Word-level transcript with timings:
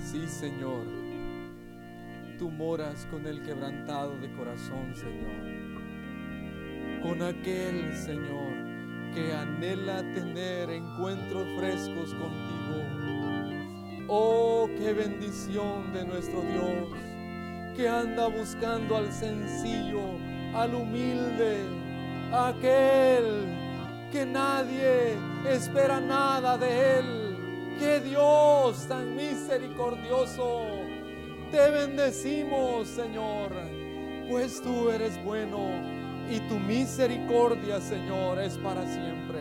Sí, 0.00 0.26
Señor, 0.28 0.86
tú 2.38 2.50
moras 2.50 3.06
con 3.10 3.26
el 3.26 3.42
quebrantado 3.42 4.16
de 4.18 4.30
corazón, 4.32 4.94
Señor. 4.94 5.58
Con 7.02 7.20
aquel, 7.22 7.96
Señor, 7.96 8.54
que 9.12 9.32
anhela 9.34 10.02
tener 10.14 10.70
encuentros 10.70 11.48
frescos 11.58 12.14
contigo. 12.14 12.84
Oh, 14.06 14.68
qué 14.78 14.92
bendición 14.92 15.92
de 15.92 16.04
nuestro 16.04 16.42
Dios, 16.42 16.88
que 17.76 17.88
anda 17.88 18.28
buscando 18.28 18.96
al 18.96 19.12
sencillo, 19.12 20.16
al 20.54 20.74
humilde, 20.74 21.64
aquel 22.32 23.46
que 24.12 24.24
nadie 24.24 25.16
espera 25.48 26.00
nada 26.00 26.56
de 26.58 26.98
él. 26.98 27.76
Que 27.78 28.00
Dios 28.00 28.88
tan 28.88 29.14
misericordioso, 29.14 30.62
te 31.52 31.70
bendecimos, 31.70 32.88
Señor, 32.88 33.52
pues 34.28 34.60
tú 34.60 34.90
eres 34.90 35.22
bueno 35.24 35.58
y 36.28 36.40
tu 36.48 36.58
misericordia, 36.58 37.80
Señor, 37.80 38.40
es 38.40 38.58
para 38.58 38.82
siempre. 38.82 39.38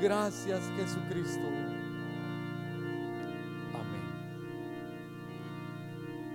Gracias, 0.00 0.62
Jesucristo. 0.76 1.46
Amén. 3.74 4.00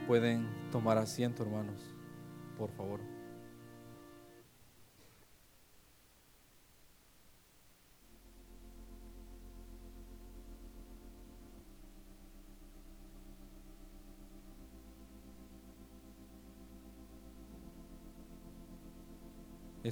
Pueden 0.06 0.47
tomar 0.72 1.00
asiento, 1.00 1.42
hermanos, 1.42 1.81
por 2.59 2.69
favor. 2.72 3.00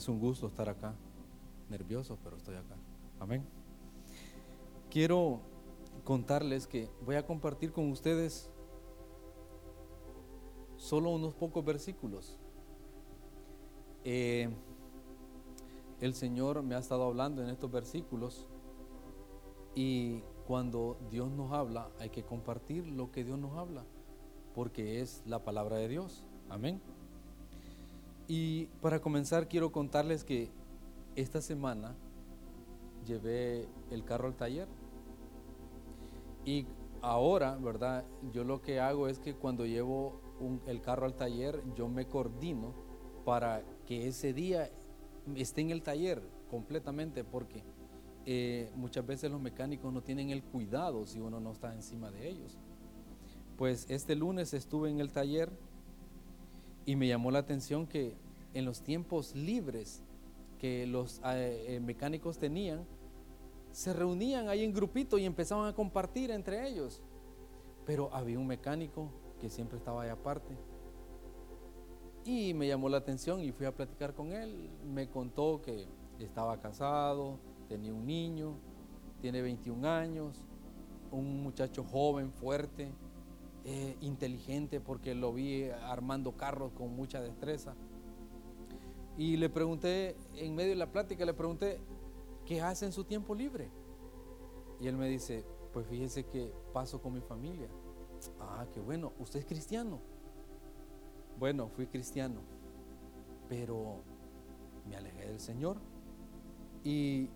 Es 0.04 0.10
un 0.10 0.20
gusto 0.20 0.48
estar 0.48 0.68
acá. 0.68 0.94
Nervioso, 1.70 2.18
pero 2.22 2.36
estoy 2.36 2.56
acá. 2.56 2.76
Amén. 3.22 3.42
Quiero 4.92 5.40
contarles 6.04 6.68
que 6.68 6.90
voy 7.06 7.16
a 7.16 7.26
compartir 7.26 7.72
con 7.72 7.90
ustedes 7.90 8.52
solo 10.76 11.10
unos 11.12 11.34
pocos 11.36 11.64
versículos. 11.64 12.38
Eh, 14.04 14.50
el 16.02 16.14
Señor 16.16 16.64
me 16.64 16.76
ha 16.76 16.80
estado 16.80 17.06
hablando 17.06 17.42
en 17.42 17.50
estos 17.50 17.72
versículos 17.72 18.50
y 19.74 20.20
cuando 20.46 20.98
Dios 21.12 21.32
nos 21.32 21.54
habla 21.54 21.90
hay 21.98 22.10
que 22.10 22.24
compartir 22.24 22.86
lo 22.88 23.10
que 23.10 23.24
Dios 23.24 23.40
nos 23.40 23.58
habla 23.58 23.86
porque 24.54 25.00
es 25.00 25.24
la 25.26 25.46
palabra 25.46 25.78
de 25.78 25.88
Dios. 25.88 26.26
Amén. 26.50 26.82
Y 28.36 28.66
para 28.82 29.00
comenzar 29.00 29.48
quiero 29.48 29.72
contarles 29.72 30.24
que 30.24 30.50
esta 31.16 31.40
semana 31.40 31.96
llevé 33.06 33.68
el 33.92 34.04
carro 34.04 34.28
al 34.28 34.36
taller. 34.36 34.68
Y 36.44 36.66
ahora, 37.04 37.56
¿verdad? 37.58 38.04
Yo 38.32 38.44
lo 38.44 38.60
que 38.60 38.80
hago 38.80 39.08
es 39.08 39.20
que 39.20 39.36
cuando 39.36 39.68
llevo 39.68 40.20
el 40.66 40.82
carro 40.82 41.06
al 41.06 41.14
taller, 41.14 41.62
yo 41.76 41.88
me 41.88 42.08
coordino 42.08 42.74
para 43.24 43.62
que 43.86 44.08
ese 44.08 44.34
día 44.34 44.72
esté 45.36 45.62
en 45.62 45.70
el 45.70 45.84
taller 45.84 46.20
completamente, 46.50 47.24
porque 47.24 47.64
eh, 48.26 48.72
muchas 48.76 49.06
veces 49.06 49.30
los 49.30 49.42
mecánicos 49.42 49.94
no 49.94 50.02
tienen 50.02 50.32
el 50.32 50.42
cuidado 50.42 51.06
si 51.06 51.20
uno 51.20 51.40
no 51.40 51.52
está 51.52 51.72
encima 51.76 52.10
de 52.10 52.30
ellos. 52.30 52.58
Pues 53.58 53.86
este 53.92 54.16
lunes 54.16 54.56
estuve 54.56 54.90
en 54.90 55.02
el 55.02 55.12
taller 55.12 55.52
y 56.88 56.96
me 56.96 57.08
llamó 57.08 57.30
la 57.30 57.38
atención 57.38 57.86
que 57.86 58.23
en 58.54 58.66
los 58.66 58.82
tiempos 58.82 59.36
libres 59.36 60.04
que 60.60 60.86
los 60.88 61.20
eh, 61.26 61.76
eh, 61.76 61.80
mecánicos 61.80 62.38
tenían, 62.38 62.86
se 63.72 63.92
reunían 63.92 64.48
ahí 64.48 64.64
en 64.64 64.74
grupito 64.74 65.18
y 65.18 65.26
empezaban 65.26 65.68
a 65.68 65.74
compartir 65.74 66.32
entre 66.32 66.68
ellos. 66.68 67.02
Pero 67.86 68.14
había 68.14 68.40
un 68.40 68.48
mecánico 68.48 69.10
que 69.40 69.50
siempre 69.50 69.78
estaba 69.78 70.04
ahí 70.04 70.10
aparte. 70.10 70.56
Y 72.24 72.54
me 72.54 72.68
llamó 72.68 72.88
la 72.88 72.98
atención 72.98 73.42
y 73.42 73.52
fui 73.52 73.66
a 73.66 73.76
platicar 73.76 74.14
con 74.14 74.32
él. 74.32 74.70
Me 74.86 75.10
contó 75.10 75.62
que 75.62 75.88
estaba 76.20 76.62
casado, 76.62 77.40
tenía 77.68 77.94
un 77.94 78.06
niño, 78.06 78.56
tiene 79.20 79.42
21 79.42 79.86
años, 79.88 80.44
un 81.12 81.44
muchacho 81.44 81.84
joven, 81.84 82.32
fuerte, 82.32 82.94
eh, 83.66 83.98
inteligente 84.02 84.80
porque 84.80 85.16
lo 85.16 85.34
vi 85.34 85.70
armando 85.70 86.38
carros 86.38 86.72
con 86.74 86.96
mucha 86.96 87.22
destreza. 87.22 87.76
Y 89.18 89.38
le 89.38 89.50
pregunté, 89.50 90.18
en 90.36 90.56
medio 90.56 90.72
de 90.72 90.76
la 90.76 90.92
plática, 90.92 91.26
le 91.26 91.34
pregunté, 91.34 91.80
¿qué 92.46 92.62
hace 92.62 92.86
en 92.86 92.92
su 92.92 93.04
tiempo 93.04 93.36
libre? 93.36 93.70
Y 94.80 94.88
él 94.88 94.98
me 94.98 95.08
dice, 95.08 95.46
pues 95.72 95.88
fíjese 95.88 96.26
que 96.26 96.52
paso 96.74 97.02
con 97.02 97.14
mi 97.14 97.22
familia. 97.22 97.70
Ah, 98.40 98.66
qué 98.74 98.80
bueno, 98.80 99.14
¿usted 99.20 99.40
es 99.40 99.46
cristiano? 99.46 100.00
Bueno, 101.38 101.70
fui 101.70 101.88
cristiano, 101.88 102.42
pero 103.50 104.02
me 104.88 104.96
alejé 104.96 105.28
del 105.28 105.40
Señor. 105.40 105.78
Y 106.84 107.30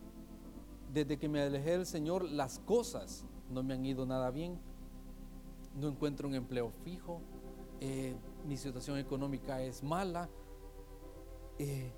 desde 0.92 1.18
que 1.18 1.30
me 1.30 1.42
alejé 1.42 1.72
del 1.72 1.86
Señor, 1.86 2.24
las 2.24 2.60
cosas 2.60 3.26
no 3.50 3.64
me 3.64 3.74
han 3.74 3.86
ido 3.86 4.06
nada 4.06 4.32
bien 4.32 4.60
no 5.78 5.88
encuentro 5.88 6.28
un 6.28 6.36
empleo 6.36 6.72
fijo, 6.84 7.22
eh, 7.80 8.16
mi 8.48 8.58
situación 8.58 8.98
económica 8.98 9.62
es 9.62 9.84
mala. 9.84 10.30
Eh, 11.60 11.92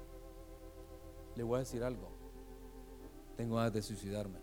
le 1.35 1.43
voy 1.43 1.57
a 1.57 1.59
decir 1.59 1.83
algo, 1.83 2.09
tengo 3.35 3.55
ganas 3.55 3.73
de 3.73 3.81
suicidarme. 3.81 4.39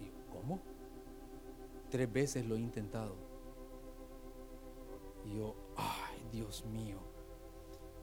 Y 0.00 0.10
¿cómo? 0.30 0.60
Tres 1.90 2.10
veces 2.12 2.46
lo 2.46 2.56
he 2.56 2.60
intentado. 2.60 3.14
Y 5.24 5.36
yo, 5.36 5.54
ay, 5.76 6.22
Dios 6.32 6.64
mío. 6.66 6.98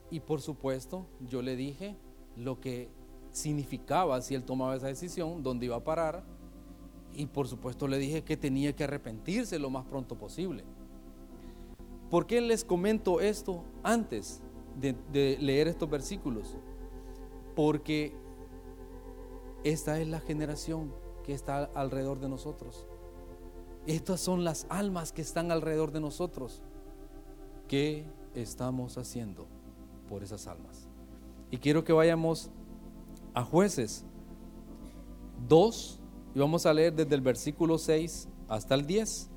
Y 0.09 0.19
por 0.19 0.41
supuesto, 0.41 1.07
yo 1.19 1.41
le 1.41 1.55
dije 1.55 1.95
lo 2.35 2.59
que 2.59 2.89
significaba 3.31 4.21
si 4.21 4.35
él 4.35 4.43
tomaba 4.43 4.75
esa 4.75 4.87
decisión, 4.87 5.43
dónde 5.43 5.65
iba 5.65 5.75
a 5.75 5.83
parar 5.83 6.23
y 7.13 7.25
por 7.25 7.47
supuesto 7.47 7.87
le 7.87 7.97
dije 7.97 8.23
que 8.23 8.37
tenía 8.37 8.75
que 8.75 8.83
arrepentirse 8.83 9.59
lo 9.59 9.69
más 9.69 9.85
pronto 9.85 10.17
posible. 10.17 10.63
¿Por 12.09 12.27
qué 12.27 12.39
les 12.41 12.63
comento 12.63 13.19
esto 13.19 13.63
antes 13.83 14.41
de, 14.79 15.37
leer 15.39 15.67
estos 15.67 15.89
versículos? 15.89 16.55
Porque 17.55 18.13
esta 19.63 19.99
es 19.99 20.07
la 20.07 20.19
generación 20.19 20.93
que 21.23 21.33
está 21.33 21.65
alrededor 21.73 22.19
de 22.19 22.29
nosotros. 22.29 22.85
Estas 23.85 24.19
son 24.19 24.43
las 24.43 24.65
almas 24.69 25.11
que 25.11 25.21
están 25.21 25.51
alrededor 25.51 25.91
de 25.91 25.99
nosotros. 25.99 26.61
¿Qué 27.67 28.05
estamos 28.35 28.97
haciendo 28.97 29.47
por 30.07 30.23
esas 30.23 30.47
almas? 30.47 30.87
Y 31.51 31.57
quiero 31.57 31.83
que 31.83 31.93
vayamos 31.93 32.49
a 33.33 33.43
jueces 33.43 34.05
2, 35.47 35.99
y 36.35 36.39
vamos 36.39 36.65
a 36.65 36.73
leer 36.73 36.93
desde 36.93 37.15
el 37.15 37.21
versículo 37.21 37.77
6 37.77 38.27
hasta 38.47 38.75
el 38.75 38.85
10. 38.85 39.29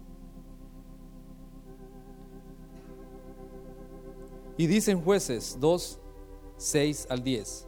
Y 4.60 4.66
dicen 4.66 5.00
jueces 5.00 5.56
2, 5.58 5.98
6 6.58 7.06
al 7.08 7.24
10. 7.24 7.66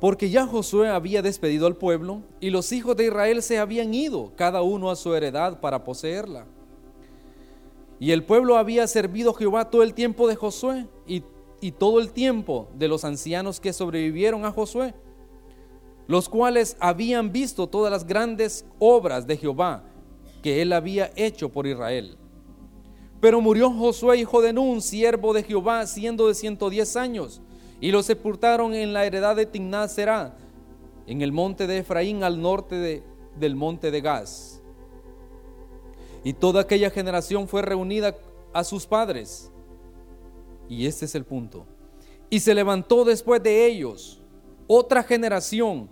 Porque 0.00 0.30
ya 0.30 0.46
Josué 0.46 0.88
había 0.88 1.20
despedido 1.20 1.66
al 1.66 1.76
pueblo 1.76 2.22
y 2.40 2.48
los 2.48 2.72
hijos 2.72 2.96
de 2.96 3.04
Israel 3.04 3.42
se 3.42 3.58
habían 3.58 3.92
ido, 3.92 4.32
cada 4.36 4.62
uno 4.62 4.90
a 4.90 4.96
su 4.96 5.14
heredad 5.14 5.60
para 5.60 5.84
poseerla. 5.84 6.46
Y 7.98 8.12
el 8.12 8.24
pueblo 8.24 8.56
había 8.56 8.86
servido 8.86 9.32
a 9.32 9.34
Jehová 9.34 9.68
todo 9.68 9.82
el 9.82 9.92
tiempo 9.92 10.26
de 10.28 10.36
Josué 10.36 10.86
y, 11.06 11.24
y 11.60 11.72
todo 11.72 12.00
el 12.00 12.10
tiempo 12.12 12.70
de 12.78 12.88
los 12.88 13.04
ancianos 13.04 13.60
que 13.60 13.74
sobrevivieron 13.74 14.46
a 14.46 14.52
Josué 14.52 14.94
los 16.06 16.30
cuales 16.30 16.78
habían 16.80 17.32
visto 17.32 17.66
todas 17.66 17.92
las 17.92 18.06
grandes 18.06 18.64
obras 18.78 19.26
de 19.26 19.36
Jehová 19.36 19.84
que 20.42 20.62
él 20.62 20.72
había 20.72 21.10
hecho 21.16 21.50
por 21.50 21.66
Israel. 21.66 22.16
Pero 23.20 23.40
murió 23.40 23.70
Josué, 23.70 24.18
hijo 24.18 24.40
de 24.40 24.52
Nun, 24.52 24.80
siervo 24.80 25.32
de 25.34 25.42
Jehová, 25.42 25.86
siendo 25.86 26.26
de 26.28 26.34
110 26.34 26.96
años, 26.96 27.40
y 27.80 27.90
lo 27.90 28.02
sepultaron 28.02 28.74
en 28.74 28.92
la 28.92 29.04
heredad 29.04 29.36
de 29.36 29.48
Será, 29.88 30.36
en 31.06 31.20
el 31.22 31.32
monte 31.32 31.66
de 31.66 31.78
Efraín, 31.78 32.22
al 32.24 32.40
norte 32.40 33.02
del 33.36 33.56
monte 33.56 33.90
de 33.90 34.00
Gaz. 34.00 34.62
Y 36.24 36.32
toda 36.32 36.62
aquella 36.62 36.90
generación 36.90 37.48
fue 37.48 37.62
reunida 37.62 38.16
a 38.52 38.64
sus 38.64 38.86
padres. 38.86 39.50
Y 40.68 40.86
este 40.86 41.04
es 41.04 41.14
el 41.14 41.24
punto. 41.24 41.66
Y 42.28 42.40
se 42.40 42.54
levantó 42.54 43.04
después 43.04 43.42
de 43.42 43.66
ellos 43.66 44.20
otra 44.66 45.02
generación 45.02 45.88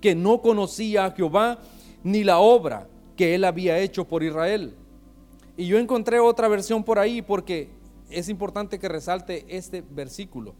que 0.00 0.14
no 0.14 0.40
conocía 0.40 1.04
a 1.04 1.10
Jehová 1.10 1.58
ni 2.02 2.24
la 2.24 2.38
obra 2.38 2.88
que 3.16 3.34
él 3.34 3.44
había 3.44 3.78
hecho 3.78 4.06
por 4.06 4.22
Israel. 4.22 4.74
Y 5.60 5.66
yo 5.66 5.76
encontré 5.76 6.18
otra 6.18 6.48
versión 6.48 6.82
por 6.82 6.98
ahí 6.98 7.20
porque 7.20 7.68
es 8.08 8.30
importante 8.30 8.78
que 8.78 8.88
resalte 8.88 9.44
este 9.46 9.82
versículo. 9.82 10.54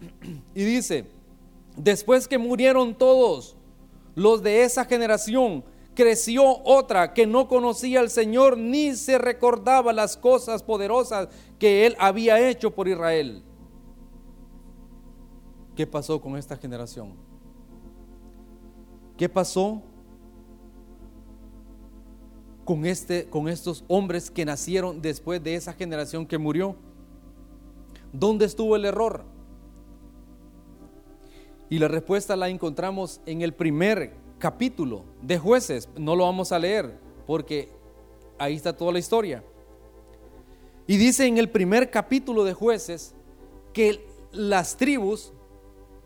Y 0.52 0.64
dice, 0.64 1.06
después 1.76 2.26
que 2.26 2.38
murieron 2.38 2.96
todos 2.96 3.54
los 4.16 4.42
de 4.42 4.64
esa 4.64 4.84
generación, 4.84 5.62
creció 5.94 6.60
otra 6.64 7.14
que 7.14 7.24
no 7.24 7.46
conocía 7.46 8.00
al 8.00 8.10
Señor 8.10 8.58
ni 8.58 8.96
se 8.96 9.16
recordaba 9.16 9.92
las 9.92 10.16
cosas 10.16 10.64
poderosas 10.64 11.28
que 11.60 11.86
él 11.86 11.94
había 12.00 12.48
hecho 12.48 12.72
por 12.72 12.88
Israel. 12.88 13.44
¿Qué 15.76 15.86
pasó 15.86 16.20
con 16.20 16.36
esta 16.36 16.56
generación? 16.56 17.14
¿Qué 19.16 19.28
pasó 19.28 19.82
con, 22.64 22.86
este, 22.86 23.28
con 23.28 23.48
estos 23.48 23.84
hombres 23.88 24.30
que 24.30 24.44
nacieron 24.44 25.02
después 25.02 25.42
de 25.42 25.54
esa 25.54 25.72
generación 25.72 26.26
que 26.26 26.38
murió? 26.38 26.76
¿Dónde 28.12 28.44
estuvo 28.44 28.76
el 28.76 28.84
error? 28.84 29.24
Y 31.70 31.78
la 31.78 31.88
respuesta 31.88 32.36
la 32.36 32.48
encontramos 32.48 33.20
en 33.24 33.40
el 33.40 33.54
primer 33.54 34.12
capítulo 34.38 35.04
de 35.22 35.38
jueces. 35.38 35.88
No 35.96 36.14
lo 36.16 36.24
vamos 36.24 36.52
a 36.52 36.58
leer 36.58 36.98
porque 37.26 37.70
ahí 38.38 38.56
está 38.56 38.76
toda 38.76 38.92
la 38.92 38.98
historia. 38.98 39.42
Y 40.86 40.96
dice 40.96 41.26
en 41.26 41.38
el 41.38 41.48
primer 41.48 41.90
capítulo 41.90 42.44
de 42.44 42.52
jueces 42.52 43.14
que 43.72 44.04
las 44.32 44.76
tribus 44.76 45.32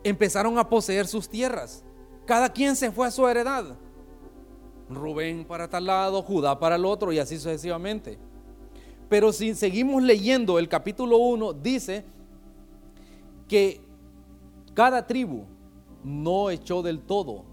empezaron 0.04 0.58
a 0.58 0.68
poseer 0.68 1.08
sus 1.08 1.28
tierras. 1.28 1.82
Cada 2.26 2.52
quien 2.52 2.76
se 2.76 2.92
fue 2.92 3.06
a 3.06 3.10
su 3.10 3.26
heredad. 3.26 3.76
Rubén 4.88 5.44
para 5.44 5.68
tal 5.68 5.86
lado, 5.86 6.22
Judá 6.22 6.58
para 6.58 6.76
el 6.76 6.84
otro 6.84 7.12
y 7.12 7.18
así 7.18 7.36
sucesivamente. 7.36 8.18
Pero 9.08 9.32
si 9.32 9.54
seguimos 9.54 10.02
leyendo 10.02 10.58
el 10.58 10.68
capítulo 10.68 11.18
1, 11.18 11.52
dice 11.54 12.04
que 13.48 13.80
cada 14.74 15.06
tribu 15.06 15.44
no 16.04 16.50
echó 16.50 16.82
del 16.82 17.00
todo 17.00 17.44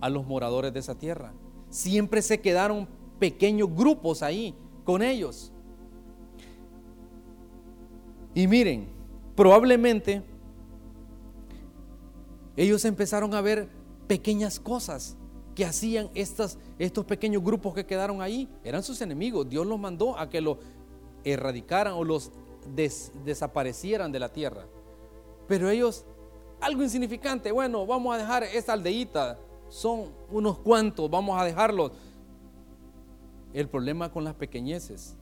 a 0.00 0.08
los 0.08 0.26
moradores 0.26 0.72
de 0.72 0.80
esa 0.80 0.96
tierra. 0.96 1.32
Siempre 1.68 2.22
se 2.22 2.40
quedaron 2.40 2.88
pequeños 3.18 3.74
grupos 3.74 4.22
ahí 4.22 4.54
con 4.84 5.02
ellos. 5.02 5.52
Y 8.34 8.46
miren, 8.46 8.88
probablemente 9.34 10.22
ellos 12.56 12.84
empezaron 12.84 13.34
a 13.34 13.40
ver 13.40 13.68
pequeñas 14.06 14.58
cosas 14.58 15.16
que 15.60 15.66
hacían 15.66 16.08
estos, 16.14 16.56
pequeños 17.06 17.44
grupos 17.44 17.74
que 17.74 17.84
quedaron 17.84 18.22
ahí. 18.22 18.48
Eran 18.64 18.82
sus 18.82 18.98
enemigos. 19.02 19.46
Dios 19.46 19.66
los 19.66 19.78
mandó 19.78 20.18
a 20.18 20.30
que 20.30 20.40
los 20.40 20.56
erradicaran 21.22 21.92
o 21.92 22.02
los 22.02 22.32
desaparecieran 23.26 24.10
de 24.10 24.20
la 24.20 24.30
tierra. 24.30 24.64
Pero 25.46 25.68
ellos, 25.68 26.06
algo 26.62 26.82
insignificante, 26.82 27.52
bueno, 27.52 27.84
vamos 27.84 28.14
a 28.14 28.16
dejar 28.16 28.44
esta 28.44 28.72
aldeíta, 28.72 29.38
son 29.68 30.06
unos 30.30 30.58
cuantos, 30.60 31.10
vamos 31.10 31.38
a 31.38 31.44
dejarlos. 31.44 31.92
El 33.52 33.68
problema 33.68 34.10
con 34.10 34.24
las 34.24 34.36
pequeñeces 34.36 35.14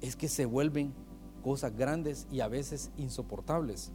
es 0.00 0.14
que 0.14 0.28
se 0.28 0.46
vuelven 0.46 0.94
cosas 1.42 1.76
grandes 1.76 2.28
y 2.30 2.38
a 2.38 2.46
veces 2.46 2.92
insoportables. 2.96 3.90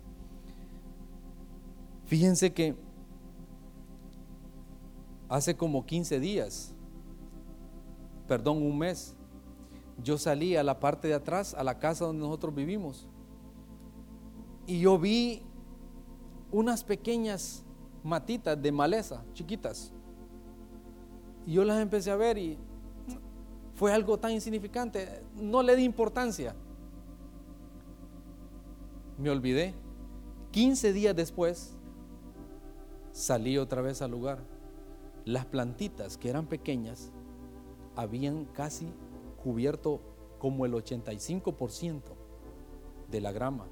Fíjense 2.07 2.51
que 2.51 2.75
hace 5.29 5.55
como 5.55 5.85
15 5.85 6.19
días, 6.19 6.73
perdón, 8.27 8.61
un 8.61 8.77
mes, 8.77 9.15
yo 10.03 10.17
salí 10.17 10.55
a 10.55 10.63
la 10.63 10.79
parte 10.79 11.07
de 11.07 11.13
atrás, 11.13 11.53
a 11.53 11.63
la 11.63 11.79
casa 11.79 12.05
donde 12.05 12.21
nosotros 12.21 12.53
vivimos, 12.53 13.07
y 14.67 14.79
yo 14.79 14.97
vi 14.97 15.43
unas 16.51 16.83
pequeñas 16.83 17.63
matitas 18.03 18.61
de 18.61 18.71
maleza, 18.71 19.23
chiquitas. 19.33 19.91
Y 21.45 21.53
yo 21.53 21.63
las 21.63 21.81
empecé 21.81 22.11
a 22.11 22.15
ver 22.15 22.37
y 22.37 22.57
fue 23.75 23.93
algo 23.93 24.17
tan 24.17 24.31
insignificante, 24.31 25.23
no 25.35 25.61
le 25.61 25.75
di 25.75 25.83
importancia. 25.83 26.55
Me 29.17 29.29
olvidé. 29.29 29.73
15 30.51 30.93
días 30.93 31.15
después 31.15 31.75
salí 33.11 33.57
otra 33.57 33.81
vez 33.81 34.01
al 34.01 34.11
lugar. 34.11 34.39
Las 35.25 35.45
plantitas 35.45 36.17
que 36.17 36.29
eran 36.29 36.45
pequeñas 36.45 37.11
habían 37.95 38.45
casi 38.45 38.87
cubierto 39.41 39.99
como 40.37 40.65
el 40.65 40.73
85% 40.73 42.01
de 43.09 43.21
la 43.21 43.31
grama. 43.31 43.65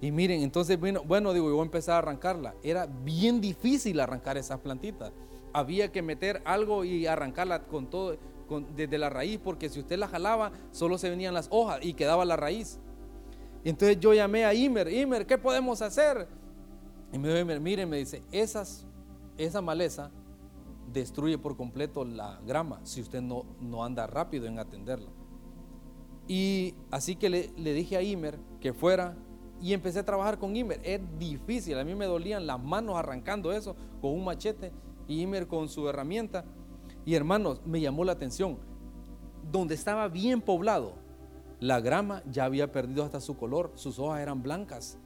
Y 0.00 0.12
miren, 0.12 0.42
entonces, 0.42 0.78
bueno, 0.78 1.02
bueno, 1.02 1.32
digo, 1.32 1.46
yo 1.46 1.54
voy 1.54 1.62
a 1.62 1.64
empezar 1.64 1.94
a 1.94 1.98
arrancarla. 1.98 2.54
Era 2.62 2.84
bien 2.86 3.40
difícil 3.40 3.98
arrancar 4.00 4.36
esas 4.36 4.60
plantitas. 4.60 5.12
Había 5.54 5.90
que 5.90 6.02
meter 6.02 6.42
algo 6.44 6.84
y 6.84 7.06
arrancarla 7.06 7.66
con 7.66 7.88
todo, 7.88 8.18
desde 8.76 8.98
la 8.98 9.08
raíz, 9.08 9.38
porque 9.42 9.70
si 9.70 9.80
usted 9.80 9.96
la 9.96 10.08
jalaba, 10.08 10.52
solo 10.72 10.98
se 10.98 11.08
venían 11.08 11.32
las 11.32 11.48
hojas 11.50 11.78
y 11.80 11.94
quedaba 11.94 12.26
la 12.26 12.36
raíz. 12.36 12.78
Y 13.62 13.70
entonces 13.70 13.98
yo 13.98 14.12
llamé 14.12 14.44
a 14.44 14.52
Imer, 14.52 14.92
Imer, 14.92 15.24
¿qué 15.24 15.38
podemos 15.38 15.80
hacer? 15.80 16.28
Y 17.12 17.18
me 17.18 17.32
dijo, 17.32 17.60
miren, 17.60 17.88
me 17.88 17.96
dice, 17.96 18.22
esas, 18.30 18.84
esa 19.38 19.62
maleza 19.62 20.10
destruye 20.94 21.36
por 21.36 21.56
completo 21.56 22.04
la 22.04 22.40
grama 22.46 22.80
si 22.84 23.02
usted 23.02 23.20
no, 23.20 23.44
no 23.60 23.84
anda 23.84 24.06
rápido 24.06 24.46
en 24.46 24.58
atenderla. 24.58 25.10
Y 26.26 26.74
así 26.90 27.16
que 27.16 27.28
le, 27.28 27.50
le 27.56 27.74
dije 27.74 27.98
a 27.98 28.02
Imer 28.02 28.38
que 28.60 28.72
fuera 28.72 29.14
y 29.60 29.74
empecé 29.74 29.98
a 29.98 30.04
trabajar 30.04 30.38
con 30.38 30.56
Imer. 30.56 30.80
Es 30.82 31.00
difícil, 31.18 31.78
a 31.78 31.84
mí 31.84 31.94
me 31.94 32.06
dolían 32.06 32.46
las 32.46 32.62
manos 32.62 32.96
arrancando 32.96 33.52
eso 33.52 33.76
con 34.00 34.12
un 34.12 34.24
machete 34.24 34.72
y 35.06 35.20
Imer 35.20 35.46
con 35.46 35.68
su 35.68 35.86
herramienta. 35.88 36.44
Y 37.04 37.14
hermanos, 37.14 37.60
me 37.66 37.80
llamó 37.80 38.04
la 38.04 38.12
atención, 38.12 38.58
donde 39.52 39.74
estaba 39.74 40.08
bien 40.08 40.40
poblado, 40.40 40.94
la 41.60 41.80
grama 41.80 42.22
ya 42.30 42.44
había 42.44 42.72
perdido 42.72 43.04
hasta 43.04 43.20
su 43.20 43.36
color, 43.36 43.72
sus 43.74 43.98
hojas 43.98 44.20
eran 44.20 44.42
blancas 44.42 44.98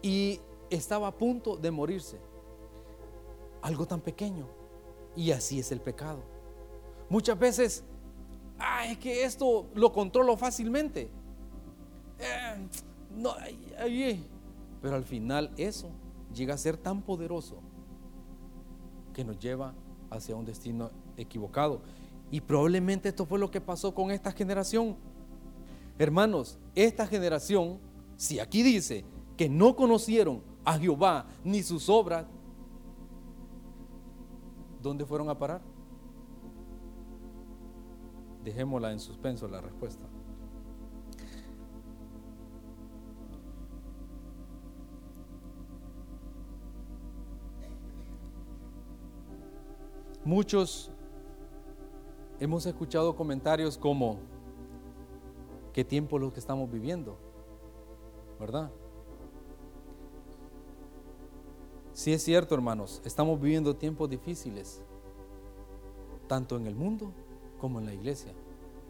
y 0.00 0.40
estaba 0.70 1.08
a 1.08 1.16
punto 1.16 1.56
de 1.56 1.70
morirse. 1.70 2.20
Algo 3.62 3.86
tan 3.86 4.00
pequeño. 4.00 4.61
Y 5.16 5.30
así 5.30 5.58
es 5.58 5.72
el 5.72 5.80
pecado. 5.80 6.22
Muchas 7.08 7.38
veces, 7.38 7.84
ah, 8.58 8.86
es 8.86 8.98
que 8.98 9.24
esto 9.24 9.66
lo 9.74 9.92
controlo 9.92 10.36
fácilmente. 10.36 11.10
Eh, 12.18 12.68
no, 13.16 13.34
pero 14.80 14.96
al 14.96 15.04
final 15.04 15.50
eso 15.56 15.90
llega 16.34 16.54
a 16.54 16.58
ser 16.58 16.76
tan 16.76 17.02
poderoso 17.02 17.60
que 19.12 19.24
nos 19.24 19.38
lleva 19.38 19.74
hacia 20.10 20.34
un 20.34 20.44
destino 20.44 20.90
equivocado. 21.16 21.82
Y 22.30 22.40
probablemente 22.40 23.10
esto 23.10 23.26
fue 23.26 23.38
lo 23.38 23.50
que 23.50 23.60
pasó 23.60 23.94
con 23.94 24.10
esta 24.10 24.32
generación. 24.32 24.96
Hermanos, 25.98 26.58
esta 26.74 27.06
generación, 27.06 27.78
si 28.16 28.40
aquí 28.40 28.62
dice 28.62 29.04
que 29.36 29.48
no 29.48 29.76
conocieron 29.76 30.42
a 30.64 30.78
Jehová 30.78 31.26
ni 31.44 31.62
sus 31.62 31.88
obras, 31.88 32.26
¿dónde 34.82 35.06
fueron 35.06 35.30
a 35.30 35.38
parar? 35.38 35.62
Dejémosla 38.44 38.92
en 38.92 38.98
suspenso 38.98 39.46
la 39.48 39.60
respuesta. 39.60 40.04
Muchos 50.24 50.90
hemos 52.38 52.64
escuchado 52.66 53.16
comentarios 53.16 53.76
como, 53.76 54.18
¿qué 55.72 55.84
tiempo 55.84 56.18
los 56.18 56.32
que 56.32 56.40
estamos 56.40 56.70
viviendo? 56.70 57.18
¿Verdad? 58.38 58.70
Sí 61.94 62.12
es 62.12 62.22
cierto, 62.22 62.54
hermanos, 62.54 63.02
estamos 63.04 63.40
viviendo 63.40 63.76
tiempos 63.76 64.08
difíciles, 64.08 64.80
tanto 66.26 66.56
en 66.56 66.66
el 66.66 66.74
mundo 66.74 67.12
como 67.58 67.80
en 67.80 67.86
la 67.86 67.94
iglesia. 67.94 68.32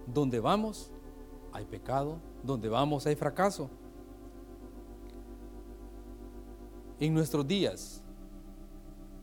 Donde 0.06 0.38
vamos 0.38 0.90
hay 1.52 1.64
pecado, 1.64 2.18
donde 2.42 2.68
vamos 2.68 3.06
hay 3.06 3.16
fracaso. 3.16 3.68
En 7.00 7.12
nuestros 7.14 7.46
días 7.46 8.02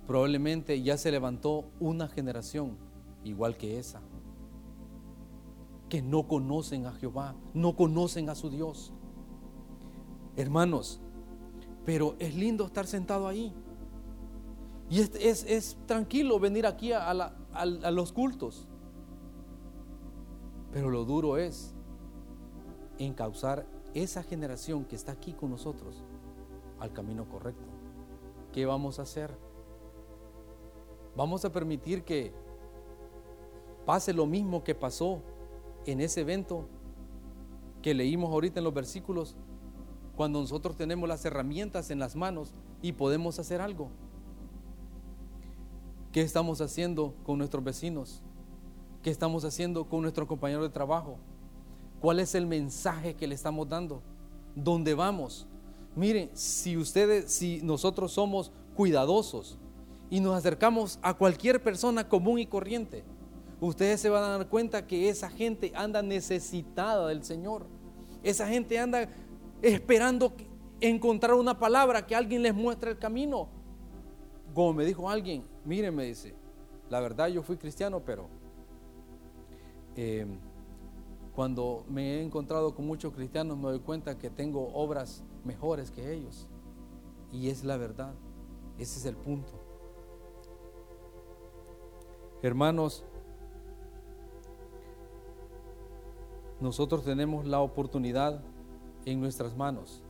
probablemente 0.06 0.82
ya 0.82 0.98
se 0.98 1.12
levantó 1.12 1.66
una 1.80 2.08
generación 2.08 2.78
igual 3.24 3.56
que 3.56 3.80
esa, 3.80 4.02
que 5.88 6.02
no 6.02 6.28
conocen 6.28 6.86
a 6.86 6.94
Jehová, 6.94 7.36
no 7.54 7.76
conocen 7.76 8.30
a 8.30 8.36
su 8.36 8.50
Dios. 8.50 8.92
Hermanos, 10.36 11.00
pero 11.86 12.16
es 12.20 12.36
lindo 12.36 12.66
estar 12.66 12.86
sentado 12.86 13.28
ahí. 13.28 13.54
Y 14.90 15.02
es, 15.02 15.78
tranquilo 15.86 16.40
venir 16.40 16.66
aquí 16.66 16.92
a, 16.92 17.10
a 17.12 17.92
los 17.92 18.12
cultos. 18.12 18.68
Pero 20.72 20.90
lo 20.90 21.06
duro 21.06 21.38
es 21.38 21.74
encauzar 22.98 23.66
esa 23.94 24.24
generación 24.24 24.86
que 24.86 24.96
está 24.96 25.12
aquí 25.12 25.34
con 25.34 25.52
nosotros 25.52 26.04
al 26.80 26.94
camino 26.94 27.28
correcto. 27.28 27.68
¿Qué 28.52 28.66
vamos 28.66 29.00
a 29.00 29.04
hacer? 29.04 29.36
Vamos 31.16 31.44
a 31.46 31.52
permitir 31.52 32.04
que 32.04 32.34
pase 33.86 34.14
lo 34.14 34.26
mismo 34.26 34.64
que 34.64 34.76
pasó 34.76 35.22
en 35.86 36.02
ese 36.02 36.22
evento 36.22 36.68
que 37.82 37.94
leímos 37.94 38.32
ahorita 38.32 38.60
en 38.60 38.66
los 38.66 38.74
versículos, 38.74 39.36
cuando 40.16 40.40
nosotros 40.42 40.76
tenemos 40.76 41.08
las 41.08 41.24
herramientas 41.26 41.92
en 41.92 42.00
las 42.00 42.16
manos 42.16 42.54
y 42.82 42.92
podemos 42.92 43.40
hacer 43.40 43.62
algo. 43.62 43.90
¿Qué 46.12 46.22
estamos 46.22 46.60
haciendo 46.60 47.14
con 47.24 47.38
nuestros 47.38 47.64
vecinos? 47.64 48.24
¿Qué 49.04 49.12
estamos 49.12 49.46
haciendo 49.46 49.86
con 49.86 50.02
nuestro 50.02 50.26
compañero 50.28 50.64
de 50.64 50.70
trabajo? 50.70 51.20
¿Cuál 52.02 52.20
es 52.20 52.34
el 52.34 52.48
mensaje 52.48 53.14
que 53.14 53.28
le 53.28 53.36
estamos 53.36 53.70
dando? 53.70 54.02
¿Dónde 54.56 54.96
vamos? 54.96 55.46
Miren, 55.96 56.32
si 56.34 56.78
ustedes, 56.78 57.32
si 57.32 57.62
nosotros 57.62 58.12
somos 58.12 58.52
cuidadosos 58.76 59.60
y 60.10 60.20
nos 60.20 60.36
acercamos 60.36 60.98
a 61.04 61.14
cualquier 61.14 61.62
persona 61.62 62.10
común 62.10 62.40
y 62.40 62.48
corriente, 62.48 63.04
ustedes 63.62 64.02
se 64.02 64.10
van 64.10 64.24
a 64.24 64.38
dar 64.38 64.48
cuenta 64.48 64.88
que 64.88 65.10
esa 65.10 65.30
gente 65.30 65.72
anda 65.76 66.02
necesitada 66.02 67.08
del 67.08 67.24
Señor. 67.24 67.68
Esa 68.24 68.48
gente 68.48 68.80
anda 68.80 69.08
esperando 69.62 70.34
encontrar 70.82 71.36
una 71.36 71.60
palabra 71.60 72.08
que 72.08 72.16
alguien 72.16 72.42
les 72.42 72.56
muestre 72.56 72.90
el 72.90 72.98
camino. 72.98 73.48
Como 74.56 74.74
me 74.74 74.86
dijo 74.86 75.08
alguien, 75.08 75.44
miren, 75.66 75.96
me 75.96 76.06
dice, 76.06 76.36
la 76.90 77.00
verdad 77.00 77.28
yo 77.28 77.44
fui 77.44 77.58
cristiano, 77.58 78.02
pero 78.04 78.28
eh, 79.96 80.26
cuando 81.36 81.86
me 81.88 82.16
he 82.16 82.24
encontrado 82.24 82.76
con 82.76 82.86
muchos 82.86 83.14
cristianos 83.14 83.58
me 83.58 83.64
doy 83.64 83.80
cuenta 83.80 84.18
que 84.18 84.30
tengo 84.30 84.74
obras 84.74 85.24
mejores 85.44 85.92
que 85.92 86.14
ellos. 86.14 86.48
Y 87.32 87.50
es 87.50 87.64
la 87.64 87.78
verdad. 87.78 88.14
Ese 88.78 89.00
es 89.00 89.06
el 89.06 89.16
punto. 89.16 89.52
Hermanos, 92.42 93.04
nosotros 96.60 97.04
tenemos 97.04 97.46
la 97.46 97.60
oportunidad 97.60 98.42
en 99.06 99.20
nuestras 99.20 99.56
manos 99.56 100.02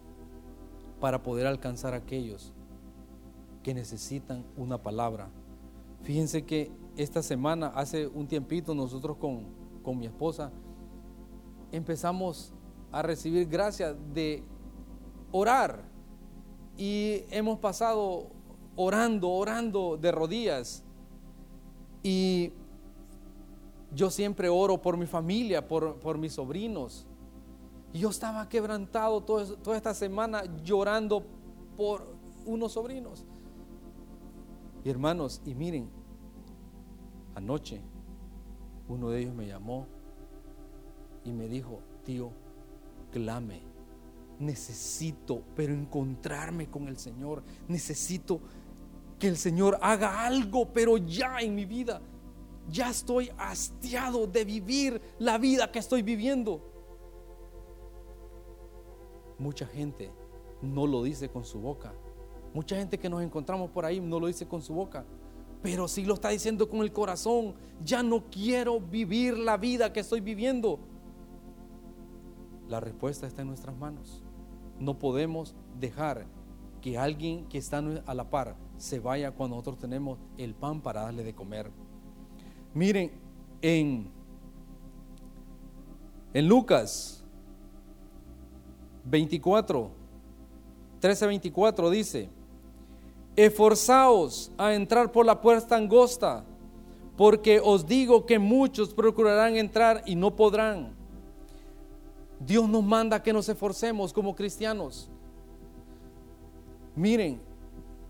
para 1.00 1.24
poder 1.24 1.48
alcanzar 1.48 1.94
a 1.94 1.98
aquellos 1.98 2.53
que 3.63 3.74
necesitan 3.74 4.46
una 4.58 4.82
palabra. 4.82 5.29
Fíjense 6.03 6.46
que 6.46 6.72
esta 6.96 7.22
semana, 7.22 7.68
hace 7.68 8.08
un 8.08 8.27
tiempito, 8.27 8.74
nosotros 8.74 9.18
con, 9.18 9.46
con 9.84 9.98
mi 9.98 10.06
esposa 10.06 10.51
empezamos 11.72 12.53
a 12.91 13.01
recibir 13.01 13.48
gracia 13.48 13.94
de 13.94 14.44
orar 15.32 15.84
y 16.77 17.24
hemos 17.29 17.60
pasado 17.60 18.27
orando, 18.75 19.29
orando 19.29 19.98
de 19.98 20.12
rodillas. 20.12 20.84
Y 22.01 22.53
yo 23.94 24.10
siempre 24.10 24.48
oro 24.50 24.82
por 24.82 24.96
mi 24.96 25.06
familia, 25.06 25.68
por, 25.68 26.00
por 26.00 26.18
mis 26.18 26.34
sobrinos. 26.34 27.06
Y 27.91 28.00
yo 28.00 28.10
estaba 28.10 28.48
quebrantado 28.48 29.22
toda 29.22 29.75
esta 29.75 29.94
semana 29.94 30.44
llorando 30.63 31.24
por 31.75 32.08
unos 32.46 32.74
sobrinos. 32.74 33.25
Y 34.83 34.89
hermanos, 34.89 35.41
y 35.45 35.55
miren, 35.55 35.89
anoche 37.36 37.81
uno 38.88 39.09
de 39.09 39.21
ellos 39.21 39.36
me 39.36 39.48
llamó 39.48 39.88
y 41.24 41.31
me 41.31 41.48
dijo, 41.48 41.81
tío, 42.03 42.31
clame. 43.12 43.62
Necesito, 44.39 45.43
pero 45.55 45.74
encontrarme 45.74 46.69
con 46.69 46.88
el 46.88 46.98
Señor. 46.98 47.43
Necesito 47.67 48.39
que 49.19 49.27
el 49.27 49.36
Señor 49.36 49.77
haga 49.81 50.25
algo, 50.25 50.71
pero 50.71 50.98
ya 50.98 51.39
en 51.39 51.55
mi 51.55 51.65
vida. 51.65 52.01
Ya 52.69 52.89
estoy 52.89 53.31
hastiado 53.38 54.27
de 54.27 54.45
vivir 54.45 55.01
la 55.19 55.38
vida 55.38 55.71
que 55.71 55.79
estoy 55.79 56.03
viviendo. 56.03 56.62
Mucha 59.38 59.65
gente 59.65 60.12
no 60.62 60.88
lo 60.88 61.03
dice 61.03 61.29
con 61.29 61.43
su 61.43 61.59
boca. 61.59 61.93
Mucha 62.53 62.75
gente 62.75 62.98
que 62.98 63.10
nos 63.10 63.22
encontramos 63.22 63.70
por 63.70 63.86
ahí 63.86 64.00
no 64.00 64.20
lo 64.20 64.27
dice 64.27 64.48
con 64.48 64.62
su 64.62 64.74
boca. 64.74 65.06
Pero 65.62 65.88
sí 65.88 66.06
lo 66.06 66.13
está 66.13 66.29
diciendo 66.29 66.70
con 66.70 66.82
el 66.82 66.91
corazón. 66.91 67.53
Ya 67.84 68.01
no 68.01 68.24
quiero 68.29 68.79
vivir 68.79 69.38
la 69.38 69.58
vida 69.58 69.91
que 69.91 70.00
estoy 70.00 70.22
viviendo. 70.22 70.79
La 72.68 72.79
respuesta 72.79 73.27
está 73.27 73.41
en 73.41 73.50
nuestras 73.50 73.75
manos. 73.77 74.24
No 74.79 74.98
podemos 74.98 75.56
dejar 75.79 76.25
que 76.82 76.98
alguien 76.98 77.46
que 77.48 77.58
está 77.58 77.84
a 78.06 78.13
la 78.13 78.29
par 78.29 78.56
se 78.77 79.00
vaya 79.00 79.32
cuando 79.32 79.58
nosotros 79.58 79.79
tenemos 79.79 80.18
el 80.38 80.56
pan 80.56 80.82
para 80.82 81.01
darle 81.01 81.24
de 81.24 81.36
comer. 81.36 81.70
Miren, 82.74 83.12
en, 83.62 84.10
en 86.34 86.48
Lucas 86.48 87.25
24, 89.03 89.91
13, 91.00 91.27
24 91.27 91.89
dice, 91.89 92.29
esforzaos 93.36 94.51
a 94.57 94.74
entrar 94.74 95.12
por 95.12 95.25
la 95.25 95.41
puerta 95.41 95.75
angosta, 95.75 96.45
porque 97.17 97.62
os 97.63 97.86
digo 97.86 98.25
que 98.25 98.39
muchos 98.39 98.93
procurarán 98.93 99.55
entrar 99.55 100.03
y 100.05 100.15
no 100.15 100.36
podrán. 100.36 100.95
Dios 102.39 102.69
nos 102.69 102.83
manda 102.83 103.21
que 103.21 103.33
nos 103.33 103.50
esforcemos 103.50 104.13
como 104.13 104.36
cristianos. 104.36 105.09
Miren, 106.95 107.41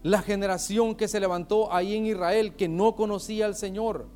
la 0.03 0.21
generación 0.21 0.95
que 0.95 1.07
se 1.07 1.19
levantó 1.19 1.73
ahí 1.73 1.95
en 1.95 2.05
Israel 2.05 2.55
que 2.55 2.67
no 2.67 2.95
conocía 2.95 3.45
al 3.45 3.55
Señor 3.55 4.07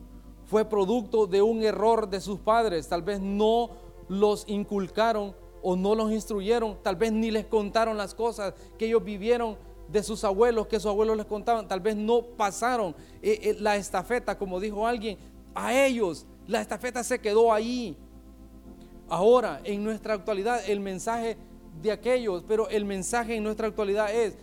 fue 0.45 0.65
producto 0.65 1.27
de 1.27 1.41
un 1.41 1.63
error 1.63 2.10
de 2.10 2.22
sus 2.22 2.39
padres. 2.39 2.88
Tal 2.88 3.01
vez 3.01 3.19
no 3.19 3.72
los 4.07 4.48
inculcaron 4.48 5.36
o 5.62 5.75
no 5.75 5.95
los 5.95 6.12
instruyeron, 6.12 6.77
tal 6.83 6.95
vez 6.95 7.12
ni 7.12 7.31
les 7.31 7.45
contaron 7.45 7.98
las 7.98 8.13
cosas 8.13 8.53
que 8.77 8.86
ellos 8.86 9.03
vivieron 9.03 9.57
de 9.89 10.03
sus 10.03 10.23
abuelos, 10.23 10.67
que 10.67 10.79
sus 10.79 10.89
abuelos 10.89 11.17
les 11.17 11.25
contaban, 11.25 11.67
tal 11.67 11.79
vez 11.79 11.95
no 11.95 12.21
pasaron 12.21 12.95
eh, 13.21 13.39
eh, 13.41 13.57
la 13.59 13.75
estafeta, 13.75 14.37
como 14.37 14.59
dijo 14.59 14.87
alguien, 14.87 15.17
a 15.53 15.73
ellos. 15.73 16.25
La 16.47 16.61
estafeta 16.61 17.03
se 17.03 17.19
quedó 17.19 17.53
ahí. 17.53 17.97
Ahora, 19.09 19.61
en 19.63 19.83
nuestra 19.83 20.13
actualidad, 20.13 20.67
el 20.67 20.79
mensaje 20.79 21.37
de 21.81 21.91
aquellos, 21.91 22.43
pero 22.47 22.69
el 22.69 22.85
mensaje 22.85 23.35
en 23.35 23.43
nuestra 23.43 23.67
actualidad 23.67 24.13
es, 24.13 24.35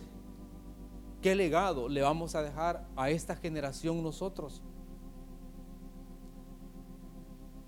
¿qué 1.21 1.35
legado 1.35 1.89
le 1.89 2.01
vamos 2.01 2.35
a 2.35 2.41
dejar 2.41 2.85
a 2.95 3.09
esta 3.09 3.35
generación 3.35 4.01
nosotros? 4.03 4.61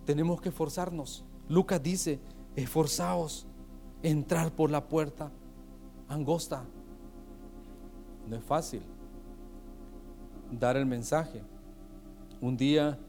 Tenemos 0.06 0.42
que 0.42 0.50
esforzarnos. 0.50 1.26
Lucas 1.48 1.82
dice, 1.82 2.20
esforzaos, 2.56 3.48
entrar 4.02 4.52
por 4.52 4.70
la 4.70 4.88
puerta 4.88 5.32
angosta. 6.08 6.66
No 8.28 8.36
es 8.36 8.44
fácil 8.44 8.82
dar 10.60 10.78
el 10.78 10.86
mensaje. 10.86 11.42
Un 12.42 12.58
día 12.58 13.00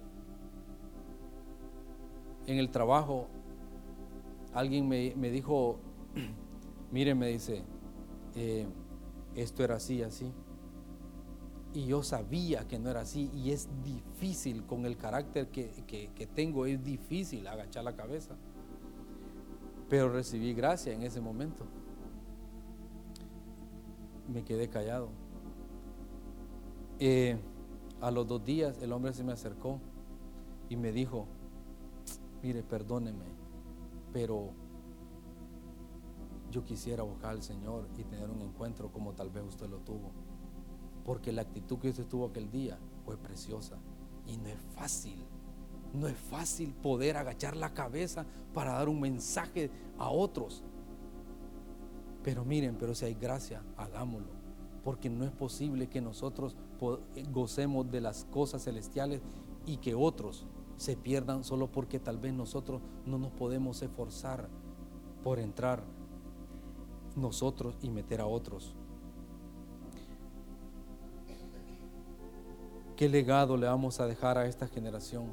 en 2.47 2.59
el 2.59 2.71
trabajo 2.71 3.28
alguien 4.52 4.88
me, 4.88 5.30
dijo, 5.30 5.78
mire, 6.92 7.14
me 7.14 7.28
dice, 7.28 7.62
eh, 8.35 8.66
esto 9.35 9.64
era 9.64 9.76
así, 9.76 10.02
así. 10.02 10.33
Y 11.73 11.87
yo 11.87 12.04
sabía 12.04 12.68
que 12.68 12.78
no 12.78 12.88
era 12.88 13.00
así 13.00 13.30
y 13.35 13.50
es 13.50 13.68
difícil 13.83 14.64
con 14.64 14.87
el 14.87 14.97
carácter 14.97 15.49
que, 15.49 15.73
que 15.87 16.26
tengo, 16.28 16.66
es 16.66 16.85
difícil 16.85 17.47
agachar 17.49 17.83
la 17.83 17.97
cabeza. 17.97 18.37
Pero 19.88 20.12
recibí 20.12 20.54
gracia 20.54 20.92
en 20.92 21.02
ese 21.02 21.21
momento. 21.21 21.66
Me 24.35 24.43
quedé 24.43 24.69
callado. 24.69 25.11
Eh, 26.99 27.38
a 28.00 28.11
los 28.11 28.26
dos 28.26 28.45
días 28.45 28.76
el 28.83 28.93
hombre 28.93 29.12
se 29.12 29.23
me 29.23 29.33
acercó 29.33 29.79
y 30.69 30.76
me 30.76 30.91
dijo, 30.91 31.29
mire, 32.43 32.64
perdóneme, 32.64 33.26
pero 34.12 34.50
yo 36.50 36.64
quisiera 36.64 37.05
buscar 37.05 37.31
al 37.31 37.43
Señor 37.43 37.87
y 37.97 38.03
tener 38.03 38.29
un 38.29 38.43
encuentro 38.43 38.91
como 38.91 39.12
tal 39.12 39.31
vez 39.31 39.45
usted 39.45 39.69
lo 39.69 39.79
tuvo. 39.79 40.11
Porque 41.05 41.31
la 41.31 41.43
actitud 41.43 41.79
que 41.79 41.91
usted 41.91 42.07
tuvo 42.07 42.26
aquel 42.26 42.50
día 42.50 42.76
fue 43.05 43.17
preciosa. 43.17 43.76
Y 44.26 44.37
no 44.38 44.49
es 44.49 44.59
fácil, 44.75 45.25
no 45.93 46.09
es 46.09 46.17
fácil 46.17 46.75
poder 46.75 47.17
agachar 47.17 47.57
la 47.57 47.73
cabeza 47.73 48.26
para 48.53 48.73
dar 48.73 48.88
un 48.88 49.00
mensaje 49.00 49.71
a 49.97 50.11
otros. 50.11 50.64
Pero 52.25 52.45
miren, 52.45 52.76
pero 52.76 52.95
si 52.95 53.04
hay 53.04 53.14
gracia, 53.14 53.62
hagámoslo. 53.76 54.33
Porque 54.83 55.09
no 55.11 55.25
es 55.25 55.31
posible 55.31 55.88
que 55.88 56.00
nosotros 56.00 56.57
gocemos 57.31 57.90
de 57.90 58.00
las 58.00 58.25
cosas 58.25 58.64
celestiales 58.64 59.21
y 59.66 59.76
que 59.76 59.95
otros 59.95 60.47
se 60.76 60.97
pierdan 60.97 61.45
solo 61.45 61.71
porque 61.71 62.00
tal 62.00 62.19
vez 62.19 62.33
nosotros 62.33 62.83
no 63.07 63.19
nos 63.19 63.31
podemos 63.33 63.81
esforzar 63.83 64.49
por 65.23 65.38
entrar 65.38 65.85
nosotros 67.14 67.76
y 67.81 67.90
meter 67.90 68.21
a 68.21 68.26
otros. 68.26 68.75
¿Qué 72.97 73.09
legado 73.09 73.57
le 73.57 73.66
vamos 73.66 74.00
a 74.00 74.07
dejar 74.07 74.38
a 74.38 74.47
esta 74.47 74.66
generación? 74.66 75.33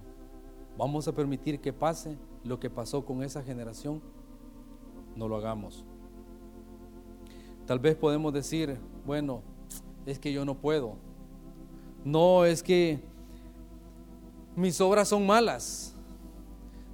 ¿Vamos 0.78 1.08
a 1.08 1.14
permitir 1.14 1.60
que 1.62 1.74
pase 1.74 2.18
lo 2.44 2.60
que 2.60 2.70
pasó 2.70 3.06
con 3.06 3.24
esa 3.24 3.44
generación? 3.44 4.02
No 5.16 5.28
lo 5.28 5.38
hagamos. 5.38 5.86
Tal 7.66 7.80
vez 7.80 7.96
podemos 7.96 8.34
decir, 8.34 8.78
bueno, 9.06 9.42
es 10.06 10.20
que 10.20 10.34
yo 10.34 10.46
no 10.46 10.56
puedo. 10.56 10.98
No, 12.04 12.46
es 12.46 12.64
que 12.64 13.00
mis 14.56 14.82
obras 14.82 15.08
son 15.08 15.26
malas. 15.26 15.96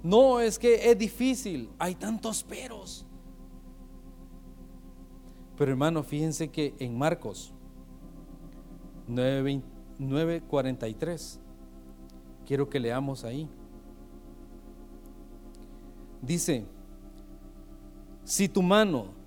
No, 0.02 0.40
es 0.40 0.58
que 0.58 0.90
es 0.90 0.98
difícil. 0.98 1.70
Hay 1.78 1.94
tantos 1.94 2.42
peros. 2.42 3.04
Pero 5.56 5.72
hermano, 5.72 6.02
fíjense 6.02 6.48
que 6.48 6.74
en 6.78 6.96
Marcos 6.96 7.52
9:43, 9.08 11.40
quiero 12.46 12.68
que 12.68 12.78
leamos 12.78 13.24
ahí. 13.24 13.48
Dice, 16.22 16.64
si 18.24 18.48
tu 18.48 18.62
mano 18.62 19.17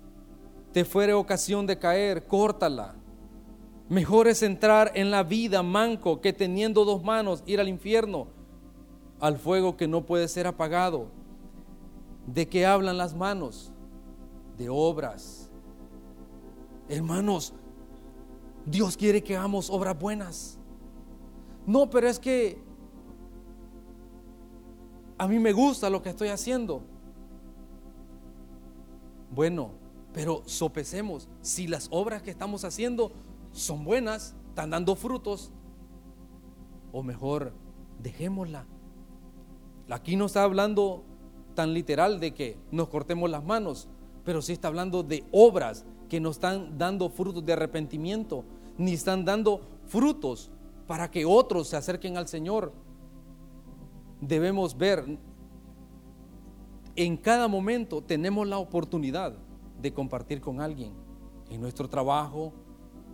te 0.72 0.84
fuere 0.84 1.12
ocasión 1.12 1.66
de 1.66 1.78
caer, 1.78 2.26
córtala. 2.26 2.94
Mejor 3.88 4.26
es 4.26 4.42
entrar 4.42 4.90
en 4.94 5.10
la 5.10 5.22
vida 5.22 5.62
manco 5.62 6.20
que 6.20 6.32
teniendo 6.32 6.84
dos 6.84 7.04
manos 7.04 7.42
ir 7.46 7.60
al 7.60 7.68
infierno, 7.68 8.28
al 9.20 9.36
fuego 9.36 9.76
que 9.76 9.86
no 9.86 10.06
puede 10.06 10.28
ser 10.28 10.46
apagado. 10.46 11.08
¿De 12.26 12.48
qué 12.48 12.64
hablan 12.64 12.96
las 12.96 13.14
manos? 13.14 13.70
De 14.56 14.68
obras. 14.70 15.50
Hermanos, 16.88 17.52
Dios 18.64 18.96
quiere 18.96 19.22
que 19.22 19.36
hagamos 19.36 19.68
obras 19.68 19.98
buenas. 19.98 20.58
No, 21.66 21.90
pero 21.90 22.08
es 22.08 22.18
que 22.18 22.62
a 25.18 25.28
mí 25.28 25.38
me 25.38 25.52
gusta 25.52 25.90
lo 25.90 26.02
que 26.02 26.08
estoy 26.08 26.28
haciendo. 26.28 26.82
Bueno, 29.30 29.81
pero 30.12 30.42
sopesemos 30.46 31.28
si 31.40 31.66
las 31.66 31.88
obras 31.90 32.22
que 32.22 32.30
estamos 32.30 32.64
haciendo 32.64 33.12
son 33.52 33.84
buenas, 33.84 34.34
están 34.48 34.70
dando 34.70 34.94
frutos, 34.96 35.50
o 36.92 37.02
mejor, 37.02 37.52
dejémosla. 38.02 38.66
Aquí 39.88 40.16
no 40.16 40.26
está 40.26 40.42
hablando 40.42 41.04
tan 41.54 41.72
literal 41.74 42.20
de 42.20 42.34
que 42.34 42.58
nos 42.70 42.88
cortemos 42.88 43.30
las 43.30 43.44
manos, 43.44 43.88
pero 44.24 44.42
sí 44.42 44.52
está 44.52 44.68
hablando 44.68 45.02
de 45.02 45.24
obras 45.32 45.84
que 46.08 46.20
no 46.20 46.30
están 46.30 46.78
dando 46.78 47.08
frutos 47.08 47.44
de 47.44 47.52
arrepentimiento, 47.54 48.44
ni 48.76 48.92
están 48.92 49.24
dando 49.24 49.62
frutos 49.86 50.50
para 50.86 51.10
que 51.10 51.24
otros 51.24 51.68
se 51.68 51.76
acerquen 51.76 52.16
al 52.16 52.28
Señor. 52.28 52.72
Debemos 54.20 54.76
ver, 54.76 55.18
en 56.94 57.16
cada 57.16 57.48
momento 57.48 58.02
tenemos 58.02 58.46
la 58.46 58.58
oportunidad 58.58 59.34
de 59.82 59.92
compartir 59.92 60.40
con 60.40 60.60
alguien, 60.60 60.92
en 61.50 61.60
nuestro 61.60 61.88
trabajo, 61.88 62.52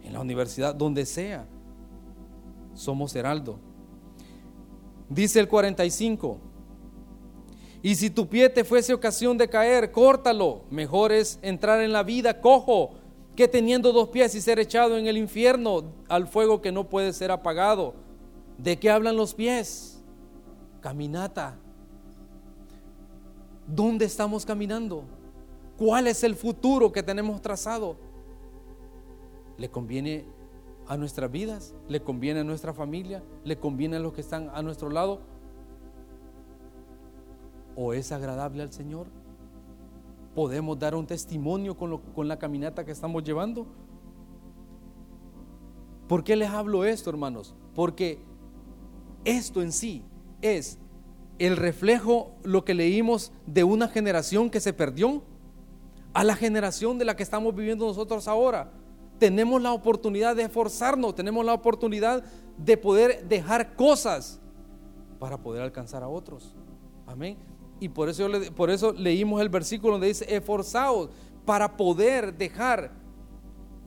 en 0.03 0.13
la 0.13 0.21
universidad, 0.21 0.75
donde 0.75 1.05
sea. 1.07 1.47
Somos 2.75 3.17
heraldo. 3.17 3.59
Dice 5.09 5.41
el 5.41 5.49
45. 5.49 6.39
Y 7.83 7.95
si 7.95 8.11
tu 8.11 8.29
pie 8.29 8.49
te 8.49 8.65
fuese 8.65 8.93
ocasión 8.93 9.39
de 9.39 9.49
caer, 9.49 9.91
córtalo. 9.91 10.63
Mejor 10.71 11.13
es 11.13 11.39
entrar 11.43 11.81
en 11.81 11.93
la 11.93 12.03
vida 12.03 12.41
cojo 12.41 12.91
que 13.35 13.49
teniendo 13.49 13.93
dos 13.93 14.09
pies 14.09 14.35
y 14.35 14.41
ser 14.41 14.59
echado 14.59 14.97
en 14.97 15.07
el 15.07 15.17
infierno 15.17 15.85
al 16.09 16.27
fuego 16.27 16.61
que 16.61 16.73
no 16.73 16.89
puede 16.89 17.13
ser 17.13 17.31
apagado. 17.31 17.95
¿De 18.59 18.77
qué 18.79 18.91
hablan 18.91 19.17
los 19.17 19.33
pies? 19.33 20.03
Caminata. 20.81 21.57
¿Dónde 23.67 24.07
estamos 24.07 24.45
caminando? 24.45 25.05
¿Cuál 25.79 26.09
es 26.09 26.25
el 26.25 26.35
futuro 26.35 26.91
que 26.91 27.05
tenemos 27.05 27.41
trazado? 27.41 27.97
¿Le 29.57 29.71
conviene 29.71 30.25
a 30.89 30.97
nuestras 30.97 31.31
vidas? 31.31 31.73
¿Le 31.89 32.03
conviene 32.03 32.41
a 32.41 32.45
nuestra 32.45 32.75
familia? 32.75 33.23
¿Le 33.45 33.59
conviene 33.59 33.97
a 33.97 34.01
los 34.01 34.13
que 34.13 34.21
están 34.21 34.51
a 34.53 34.61
nuestro 34.61 34.91
lado? 34.91 35.21
¿O 37.77 37.93
es 37.93 38.11
agradable 38.11 38.65
al 38.65 38.73
Señor? 38.73 39.07
¿Podemos 40.35 40.77
dar 40.81 40.97
un 40.97 41.07
testimonio 41.07 41.77
con, 41.77 41.99
con 41.99 42.27
la 42.27 42.41
caminata 42.41 42.85
que 42.85 42.91
estamos 42.91 43.23
llevando? 43.23 43.65
¿Por 46.09 46.25
qué 46.25 46.35
les 46.35 46.51
hablo 46.51 46.85
esto, 46.85 47.09
hermanos? 47.09 47.55
Porque 47.77 48.19
esto 49.25 49.63
en 49.63 49.71
sí 49.71 50.03
es 50.43 50.81
el 51.39 51.57
reflejo, 51.57 52.33
lo 52.43 52.65
que 52.65 52.75
leímos, 52.75 53.31
de 53.47 53.63
una 53.63 53.87
generación 53.87 54.51
que 54.51 54.59
se 54.59 54.73
perdió 54.73 55.23
a 56.19 56.25
la 56.25 56.35
generación 56.35 56.99
de 56.99 57.05
la 57.05 57.15
que 57.15 57.23
estamos 57.23 57.55
viviendo 57.55 57.87
nosotros 57.87 58.27
ahora 58.27 58.73
tenemos 59.21 59.63
la 59.63 59.73
oportunidad 59.73 60.35
de 60.35 60.43
esforzarnos, 60.43 61.15
tenemos 61.15 61.47
la 61.47 61.55
oportunidad 61.55 62.25
de 62.57 62.77
poder 62.77 63.29
dejar 63.29 63.77
cosas 63.77 64.41
para 65.21 65.39
poder 65.39 65.63
alcanzar 65.63 66.03
a 66.03 66.09
otros. 66.09 66.57
Amén. 67.07 67.37
Y 67.79 67.89
por 67.89 68.09
eso, 68.09 68.27
por 68.57 68.69
eso 68.69 68.93
leímos 68.93 69.41
el 69.41 69.49
versículo 69.49 69.93
donde 69.93 70.09
dice, 70.09 70.27
esforzados 70.35 71.11
para 71.45 71.77
poder 71.77 72.37
dejar 72.37 72.91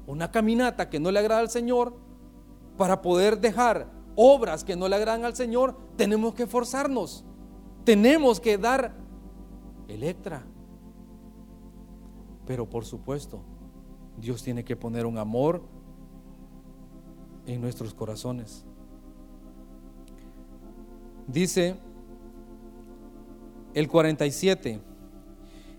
una 0.07 0.31
caminata 0.31 0.89
que 0.89 1.01
no 1.01 1.11
le 1.11 1.19
agrada 1.19 1.41
al 1.41 1.49
Señor, 1.49 1.93
para 2.77 3.01
poder 3.01 3.41
dejar 3.41 3.87
obras 4.15 4.63
que 4.63 4.77
no 4.77 4.87
le 4.87 4.95
agradan 4.95 5.25
al 5.25 5.35
Señor, 5.35 5.75
tenemos 5.97 6.33
que 6.33 6.43
esforzarnos. 6.43 7.25
Tenemos 7.83 8.39
que 8.39 8.57
dar 8.57 8.93
Electra. 9.89 10.45
Pero 12.51 12.69
por 12.69 12.83
supuesto, 12.83 13.39
Dios 14.17 14.43
tiene 14.43 14.65
que 14.65 14.75
poner 14.75 15.05
un 15.05 15.17
amor 15.17 15.61
en 17.45 17.61
nuestros 17.61 17.93
corazones. 17.93 18.65
Dice 21.27 21.77
el 23.73 23.87
47, 23.87 24.81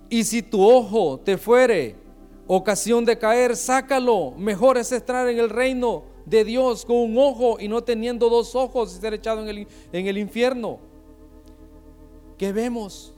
y 0.09 0.25
si 0.25 0.41
tu 0.41 0.67
ojo 0.67 1.21
te 1.21 1.37
fuere 1.37 1.95
ocasión 2.47 3.05
de 3.05 3.19
caer, 3.19 3.55
sácalo. 3.55 4.31
Mejor 4.31 4.79
es 4.79 4.93
estar 4.93 5.29
en 5.29 5.39
el 5.39 5.51
reino 5.51 6.05
de 6.25 6.43
Dios 6.43 6.87
con 6.87 6.97
un 6.97 7.19
ojo 7.19 7.61
y 7.61 7.69
no 7.69 7.85
teniendo 7.85 8.31
dos 8.31 8.55
ojos 8.55 8.97
y 8.97 8.99
ser 8.99 9.13
echado 9.13 9.43
en 9.43 9.49
el, 9.51 9.69
en 9.93 10.07
el 10.07 10.17
infierno. 10.17 10.79
¿Qué 12.39 12.51
vemos? 12.51 13.13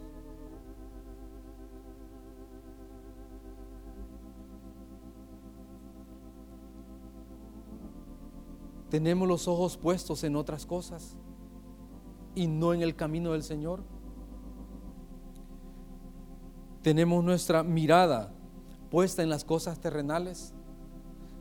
Tenemos 8.94 9.26
los 9.26 9.48
ojos 9.48 9.76
puestos 9.76 10.22
en 10.22 10.36
otras 10.36 10.66
cosas 10.66 11.16
y 12.36 12.46
no 12.46 12.72
en 12.72 12.80
el 12.80 12.94
camino 12.94 13.32
del 13.32 13.42
Señor. 13.42 13.82
Tenemos 16.80 17.24
nuestra 17.24 17.64
mirada 17.64 18.32
puesta 18.92 19.24
en 19.24 19.30
las 19.30 19.44
cosas 19.44 19.80
terrenales. 19.80 20.54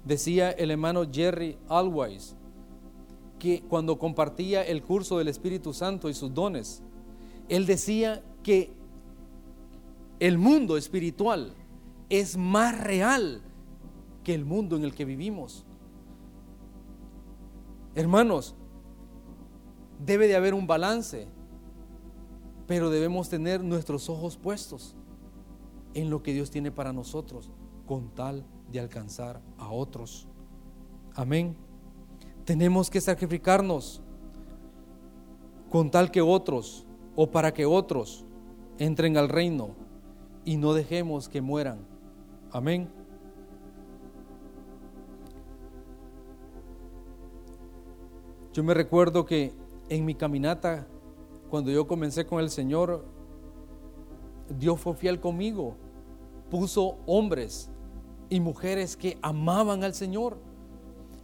Decía 0.04 0.50
el 0.50 0.72
hermano 0.72 1.04
Jerry 1.12 1.60
Always 1.70 2.36
que 3.38 3.62
cuando 3.62 4.00
compartía 4.00 4.64
el 4.64 4.82
curso 4.82 5.20
del 5.20 5.28
Espíritu 5.28 5.74
Santo 5.74 6.10
y 6.10 6.16
sus 6.16 6.34
dones, 6.34 6.82
él 7.50 7.68
decía 7.68 8.24
que 8.42 8.74
el 10.20 10.40
mundo 10.40 10.76
espiritual 10.76 11.54
es 12.10 12.36
más 12.36 12.82
real 12.82 13.44
que 14.24 14.34
el 14.34 14.44
mundo 14.44 14.76
en 14.76 14.86
el 14.86 14.96
que 14.96 15.06
vivimos. 15.06 15.68
Hermanos, 17.96 18.56
debe 20.04 20.28
de 20.28 20.36
haber 20.36 20.54
un 20.54 20.68
balance, 20.68 21.28
pero 22.68 22.90
debemos 22.90 23.30
tener 23.30 23.64
nuestros 23.64 24.10
ojos 24.10 24.38
puestos 24.38 24.96
en 25.94 26.10
lo 26.10 26.24
que 26.24 26.34
Dios 26.34 26.50
tiene 26.50 26.72
para 26.72 26.94
nosotros 26.94 27.52
con 27.86 28.10
tal 28.16 28.46
de 28.72 28.80
alcanzar 28.80 29.42
a 29.58 29.70
otros. 29.70 30.28
Amén. 31.14 31.56
Tenemos 32.46 32.90
que 32.90 33.00
sacrificarnos 33.00 34.02
con 35.70 35.92
tal 35.92 36.12
que 36.12 36.22
otros 36.22 36.86
o 37.16 37.30
para 37.30 37.54
que 37.54 37.66
otros 37.66 38.26
entren 38.80 39.18
al 39.18 39.30
reino 39.30 39.76
y 40.46 40.58
no 40.58 40.74
dejemos 40.74 41.30
que 41.30 41.42
mueran. 41.42 41.86
Amén. 42.52 42.90
Yo 48.54 48.64
me 48.64 48.76
recuerdo 48.76 49.26
que 49.26 49.52
en 49.90 50.06
mi 50.06 50.14
caminata, 50.14 50.86
cuando 51.50 51.72
yo 51.72 51.88
comencé 51.88 52.28
con 52.28 52.40
el 52.40 52.52
Señor, 52.52 53.04
Dios 54.48 54.80
fue 54.80 54.94
fiel 54.94 55.20
conmigo. 55.20 55.76
Puso 56.52 56.98
hombres 57.08 57.72
y 58.30 58.40
mujeres 58.40 58.96
que 58.96 59.18
amaban 59.24 59.84
al 59.84 59.96
Señor. 59.96 60.38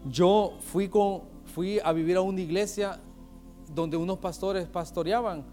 Yo 0.09 0.53
fui, 0.59 0.89
con, 0.89 1.21
fui 1.45 1.79
a 1.83 1.91
vivir 1.93 2.17
a 2.17 2.21
una 2.21 2.41
iglesia 2.41 2.99
donde 3.75 3.95
unos 3.95 4.17
pastores 4.17 4.67
pastoreaban. 4.67 5.45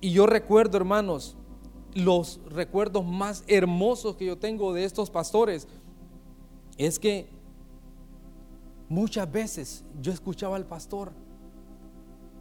Y 0.00 0.12
yo 0.12 0.26
recuerdo, 0.26 0.78
hermanos, 0.78 1.36
los 1.94 2.40
recuerdos 2.48 3.04
más 3.04 3.44
hermosos 3.46 4.16
que 4.16 4.24
yo 4.24 4.38
tengo 4.38 4.72
de 4.72 4.84
estos 4.84 5.10
pastores 5.10 5.68
es 6.78 6.98
que 6.98 7.35
muchas 8.88 9.30
veces 9.30 9.84
yo 10.00 10.12
escuchaba 10.12 10.56
al 10.56 10.66
pastor 10.66 11.12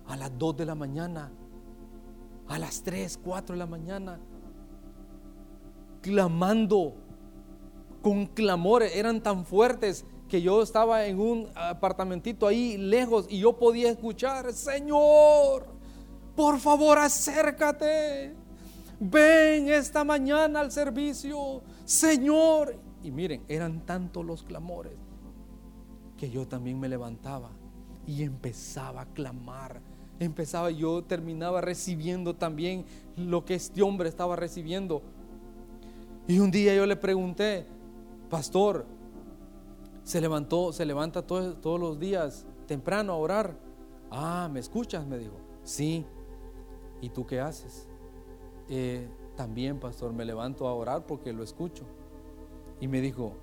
a 0.08 0.16
las 0.16 0.38
2 0.38 0.58
de 0.58 0.66
la 0.66 0.76
mañana, 0.76 1.32
a 2.48 2.60
las 2.60 2.84
3, 2.84 3.20
4 3.24 3.54
de 3.56 3.60
la 3.60 3.66
mañana, 3.66 4.20
clamando 6.02 6.94
con 8.02 8.28
clamores, 8.28 8.96
eran 8.96 9.22
tan 9.22 9.46
fuertes 9.46 10.06
que 10.30 10.42
yo 10.42 10.62
estaba 10.62 11.06
en 11.06 11.20
un 11.20 11.50
apartamentito 11.56 12.46
ahí 12.46 12.78
lejos 12.78 13.26
y 13.30 13.40
yo 13.40 13.58
podía 13.58 13.90
escuchar, 13.90 14.54
Señor, 14.54 15.66
por 16.36 16.60
favor 16.60 17.00
acércate, 17.00 18.36
ven 19.00 19.70
esta 19.70 20.04
mañana 20.04 20.60
al 20.60 20.72
servicio, 20.72 21.64
Señor. 21.84 22.76
Y 23.04 23.10
miren, 23.12 23.44
eran 23.48 23.86
tantos 23.86 24.26
los 24.26 24.44
clamores 24.44 25.05
que 26.18 26.30
yo 26.30 26.48
también 26.48 26.80
me 26.80 26.90
levantaba 26.90 27.52
y 28.08 28.24
empezaba 28.24 29.02
a 29.02 29.06
clamar. 29.06 29.82
Empezaba, 30.20 30.72
yo 30.72 31.04
terminaba 31.04 31.62
recibiendo 31.62 32.36
también 32.36 32.86
lo 33.18 33.44
que 33.44 33.56
este 33.56 33.82
hombre 33.82 34.08
estaba 34.08 34.36
recibiendo. 34.36 35.02
Y 36.28 36.40
un 36.40 36.52
día 36.52 36.74
yo 36.76 36.86
le 36.86 36.96
pregunté, 36.96 37.66
pastor, 38.30 38.86
se 40.04 40.22
levantó, 40.22 40.72
se 40.72 40.86
levanta 40.86 41.26
todos 41.26 41.80
los 41.80 42.00
días 42.00 42.46
temprano 42.68 43.14
a 43.14 43.18
orar. 43.18 43.58
Ah, 44.10 44.50
¿me 44.52 44.60
escuchas? 44.60 45.06
Me 45.06 45.18
dijo. 45.18 45.36
Sí. 45.64 46.06
¿Y 47.02 47.10
tú 47.10 47.26
qué 47.26 47.40
haces? 47.40 47.88
Eh, 48.70 49.08
también, 49.36 49.80
pastor, 49.80 50.14
me 50.14 50.24
levanto 50.24 50.68
a 50.68 50.74
orar 50.74 51.06
porque 51.06 51.34
lo 51.34 51.44
escucho. 51.44 51.84
Y 52.80 52.88
me 52.88 53.02
dijo, 53.02 53.34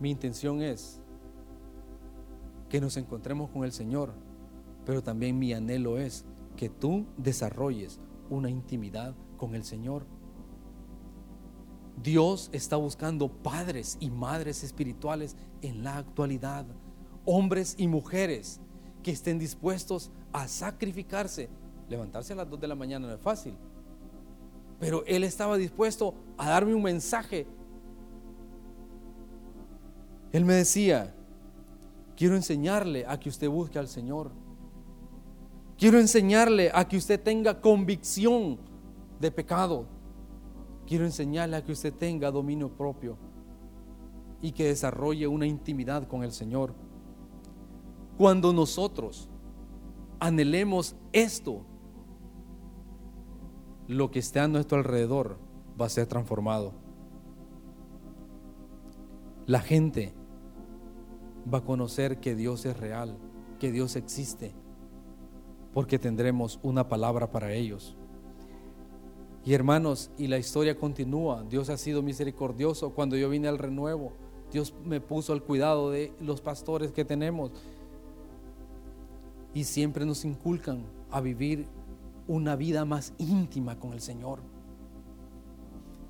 mi 0.00 0.10
intención 0.10 0.62
es 0.62 0.97
que 2.68 2.80
nos 2.80 2.96
encontremos 2.96 3.50
con 3.50 3.64
el 3.64 3.72
Señor, 3.72 4.12
pero 4.84 5.02
también 5.02 5.38
mi 5.38 5.52
anhelo 5.52 5.98
es 5.98 6.24
que 6.56 6.68
tú 6.68 7.06
desarrolles 7.16 8.00
una 8.30 8.50
intimidad 8.50 9.14
con 9.36 9.54
el 9.54 9.64
Señor. 9.64 10.06
Dios 12.02 12.50
está 12.52 12.76
buscando 12.76 13.28
padres 13.28 13.96
y 14.00 14.10
madres 14.10 14.62
espirituales 14.62 15.36
en 15.62 15.82
la 15.82 15.98
actualidad, 15.98 16.66
hombres 17.24 17.74
y 17.78 17.88
mujeres 17.88 18.60
que 19.02 19.10
estén 19.10 19.38
dispuestos 19.38 20.10
a 20.32 20.48
sacrificarse. 20.48 21.48
Levantarse 21.88 22.32
a 22.32 22.36
las 22.36 22.50
2 22.50 22.60
de 22.60 22.68
la 22.68 22.74
mañana 22.74 23.08
no 23.08 23.14
es 23.14 23.20
fácil, 23.20 23.54
pero 24.78 25.04
Él 25.06 25.24
estaba 25.24 25.56
dispuesto 25.56 26.14
a 26.36 26.50
darme 26.50 26.74
un 26.74 26.82
mensaje. 26.82 27.46
Él 30.32 30.44
me 30.44 30.54
decía, 30.54 31.14
quiero 32.18 32.36
enseñarle 32.36 33.06
a 33.06 33.18
que 33.18 33.30
usted 33.30 33.48
busque 33.48 33.78
al 33.78 33.88
Señor. 33.88 34.32
Quiero 35.78 35.98
enseñarle 35.98 36.70
a 36.74 36.86
que 36.86 36.98
usted 36.98 37.22
tenga 37.22 37.60
convicción 37.60 38.58
de 39.20 39.30
pecado 39.30 39.86
Quiero 40.88 41.04
enseñarle 41.04 41.54
a 41.54 41.62
que 41.62 41.72
usted 41.72 41.92
tenga 41.92 42.30
dominio 42.30 42.70
propio 42.70 43.18
y 44.40 44.52
que 44.52 44.68
desarrolle 44.68 45.26
una 45.26 45.46
intimidad 45.46 46.08
con 46.08 46.22
el 46.22 46.32
Señor. 46.32 46.72
Cuando 48.16 48.54
nosotros 48.54 49.28
anhelemos 50.18 50.96
esto, 51.12 51.60
lo 53.86 54.10
que 54.10 54.20
esté 54.20 54.40
a 54.40 54.48
nuestro 54.48 54.78
alrededor 54.78 55.38
va 55.78 55.84
a 55.84 55.90
ser 55.90 56.06
transformado. 56.06 56.72
La 59.44 59.60
gente 59.60 60.14
va 61.52 61.58
a 61.58 61.64
conocer 61.64 62.18
que 62.18 62.34
Dios 62.34 62.64
es 62.66 62.76
real, 62.76 63.16
que 63.58 63.72
Dios 63.72 63.96
existe, 63.96 64.52
porque 65.72 65.98
tendremos 65.98 66.58
una 66.62 66.88
palabra 66.88 67.30
para 67.30 67.52
ellos. 67.52 67.96
Y 69.44 69.54
hermanos, 69.54 70.10
y 70.18 70.26
la 70.26 70.38
historia 70.38 70.78
continúa. 70.78 71.44
Dios 71.48 71.70
ha 71.70 71.78
sido 71.78 72.02
misericordioso. 72.02 72.90
Cuando 72.90 73.16
yo 73.16 73.30
vine 73.30 73.48
al 73.48 73.56
renuevo, 73.56 74.12
Dios 74.52 74.74
me 74.84 75.00
puso 75.00 75.32
al 75.32 75.42
cuidado 75.42 75.90
de 75.90 76.12
los 76.20 76.40
pastores 76.40 76.92
que 76.92 77.04
tenemos. 77.04 77.50
Y 79.54 79.64
siempre 79.64 80.04
nos 80.04 80.24
inculcan 80.24 80.84
a 81.10 81.20
vivir 81.20 81.66
una 82.26 82.56
vida 82.56 82.84
más 82.84 83.14
íntima 83.16 83.78
con 83.78 83.94
el 83.94 84.00
Señor. 84.00 84.40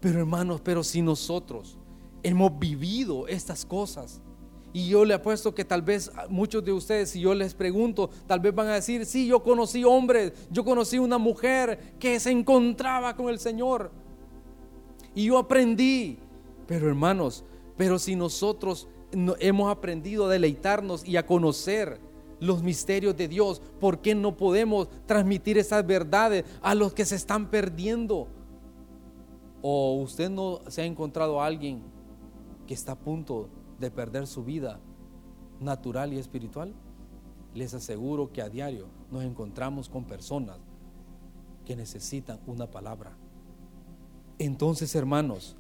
Pero 0.01 0.19
hermanos, 0.19 0.61
pero 0.61 0.83
si 0.83 1.03
nosotros 1.03 1.79
hemos 2.23 2.59
vivido 2.59 3.29
estas 3.29 3.65
cosas, 3.65 4.21
y 4.73 4.89
yo 4.89 5.05
le 5.05 5.15
apuesto 5.15 5.55
que 5.55 5.65
tal 5.65 5.83
vez 5.83 6.11
muchos 6.29 6.65
de 6.65 6.73
ustedes, 6.73 7.11
si 7.11 7.21
yo 7.21 7.35
les 7.35 7.55
pregunto, 7.55 8.11
tal 8.27 8.41
vez 8.41 8.55
van 8.55 8.69
a 8.69 8.75
decir, 8.75 9.07
sí, 9.07 9.27
yo 9.27 9.43
conocí 9.43 9.83
hombres, 9.85 10.33
yo 10.51 10.65
conocí 10.65 10.99
una 10.99 11.19
mujer 11.19 11.95
que 11.99 12.21
se 12.21 12.31
encontraba 12.31 13.17
con 13.17 13.29
el 13.29 13.39
Señor. 13.39 13.91
Y 15.15 15.25
yo 15.27 15.39
aprendí. 15.39 16.19
Pero 16.67 16.87
hermanos, 16.87 17.45
pero 17.79 17.99
si 17.99 18.15
nosotros 18.15 18.89
hemos 19.41 19.71
aprendido 19.71 20.27
a 20.27 20.31
deleitarnos 20.31 21.07
y 21.07 21.17
a 21.17 21.25
conocer 21.25 21.99
los 22.41 22.63
misterios 22.63 23.17
de 23.17 23.27
Dios, 23.27 23.63
¿por 23.81 24.01
qué 24.01 24.15
no 24.15 24.37
podemos 24.37 24.89
transmitir 25.07 25.57
esas 25.57 25.85
verdades 25.87 26.45
a 26.61 26.75
los 26.75 26.93
que 26.93 27.07
se 27.07 27.17
están 27.17 27.49
perdiendo? 27.51 28.29
¿O 29.63 29.95
usted 30.03 30.29
no 30.29 30.61
se 30.69 30.83
ha 30.83 30.85
encontrado 30.85 31.41
a 31.41 31.47
alguien 31.47 31.83
que 32.67 32.75
está 32.75 32.93
a 32.93 32.99
punto 32.99 33.49
de 33.79 33.91
perder 33.91 34.27
su 34.27 34.45
vida 34.45 34.81
natural 35.61 36.13
y 36.13 36.19
espiritual? 36.19 36.75
Les 37.55 37.75
aseguro 37.75 38.33
que 38.33 38.43
a 38.43 38.49
diario 38.49 38.87
nos 39.11 39.25
encontramos 39.25 39.89
con 39.89 40.05
personas 40.05 40.59
que 41.65 41.77
necesitan 41.77 42.41
una 42.47 42.71
palabra. 42.71 43.17
Entonces, 44.39 44.95
hermanos, 44.95 45.57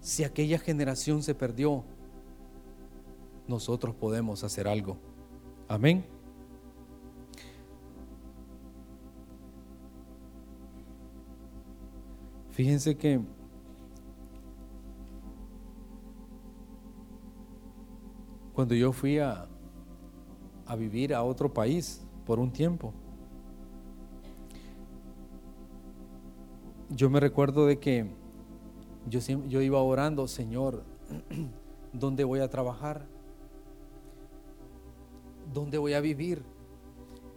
si 0.00 0.24
aquella 0.24 0.58
generación 0.58 1.22
se 1.22 1.34
perdió, 1.34 1.84
nosotros 3.46 3.94
podemos 3.94 4.42
hacer 4.44 4.66
algo. 4.66 4.96
Amén. 5.68 6.04
Fíjense 12.50 12.96
que 12.96 13.20
cuando 18.54 18.74
yo 18.74 18.92
fui 18.92 19.18
a, 19.18 19.46
a 20.66 20.76
vivir 20.76 21.12
a 21.12 21.22
otro 21.22 21.52
país 21.52 22.06
por 22.24 22.38
un 22.38 22.52
tiempo. 22.52 22.94
Yo 26.90 27.10
me 27.10 27.18
recuerdo 27.18 27.66
de 27.66 27.78
que 27.80 28.06
yo, 29.08 29.20
yo 29.48 29.60
iba 29.60 29.82
orando, 29.82 30.28
Señor, 30.28 30.84
¿dónde 31.92 32.22
voy 32.22 32.40
a 32.40 32.48
trabajar? 32.48 33.06
¿Dónde 35.52 35.76
voy 35.76 35.94
a 35.94 36.00
vivir? 36.00 36.42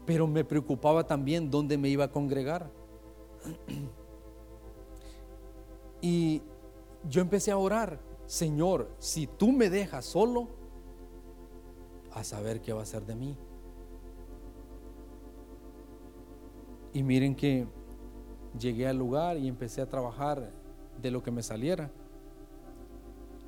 Pero 0.06 0.28
me 0.28 0.46
preocupaba 0.46 1.06
también 1.06 1.50
dónde 1.50 1.78
me 1.78 1.90
iba 1.90 2.06
a 2.06 2.12
congregar. 2.12 2.70
Y 6.00 6.44
yo 7.10 7.22
empecé 7.22 7.50
a 7.50 7.58
orar, 7.58 8.00
Señor, 8.28 8.88
si 9.00 9.26
tú 9.26 9.52
me 9.52 9.68
dejas 9.68 10.06
solo, 10.06 10.48
a 12.20 12.24
saber 12.24 12.62
qué 12.62 12.74
va 12.74 12.82
a 12.82 12.86
ser 12.86 13.06
de 13.06 13.16
mí. 13.16 13.38
Y 16.94 17.04
miren 17.04 17.36
que 17.36 17.68
llegué 18.58 18.88
al 18.88 18.98
lugar 18.98 19.38
y 19.38 19.48
empecé 19.48 19.82
a 19.82 19.90
trabajar 19.90 20.52
de 21.02 21.12
lo 21.12 21.22
que 21.22 21.32
me 21.32 21.44
saliera. 21.44 21.92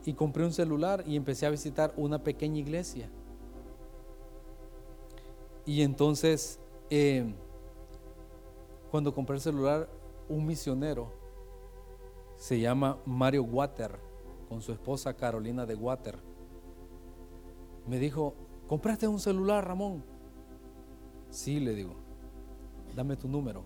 Y 0.06 0.14
compré 0.14 0.46
un 0.46 0.54
celular 0.54 1.04
y 1.08 1.16
empecé 1.16 1.46
a 1.46 1.50
visitar 1.50 1.94
una 1.98 2.24
pequeña 2.24 2.60
iglesia. 2.60 3.10
Y 5.66 5.82
entonces, 5.82 6.60
eh, 6.90 7.34
cuando 8.92 9.14
compré 9.14 9.36
el 9.36 9.42
celular, 9.42 9.90
un 10.28 10.46
misionero 10.46 11.12
se 12.38 12.60
llama 12.60 12.98
Mario 13.06 13.44
Water, 13.44 14.00
con 14.48 14.62
su 14.62 14.72
esposa 14.72 15.16
Carolina 15.16 15.66
de 15.66 15.76
Water, 15.76 16.18
me 17.86 18.00
dijo, 18.00 18.34
¿compraste 18.70 19.08
un 19.08 19.20
celular, 19.20 19.68
Ramón? 19.68 20.04
Sí, 21.32 21.60
le 21.60 21.74
digo, 21.74 21.96
dame 22.96 23.18
tu 23.18 23.28
número. 23.28 23.64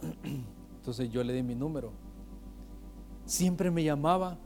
Entonces 0.76 1.10
yo 1.10 1.22
le 1.24 1.32
di 1.32 1.42
mi 1.42 1.56
número. 1.56 1.92
Siempre 3.26 3.70
me 3.70 3.82
llamaba, 3.82 4.38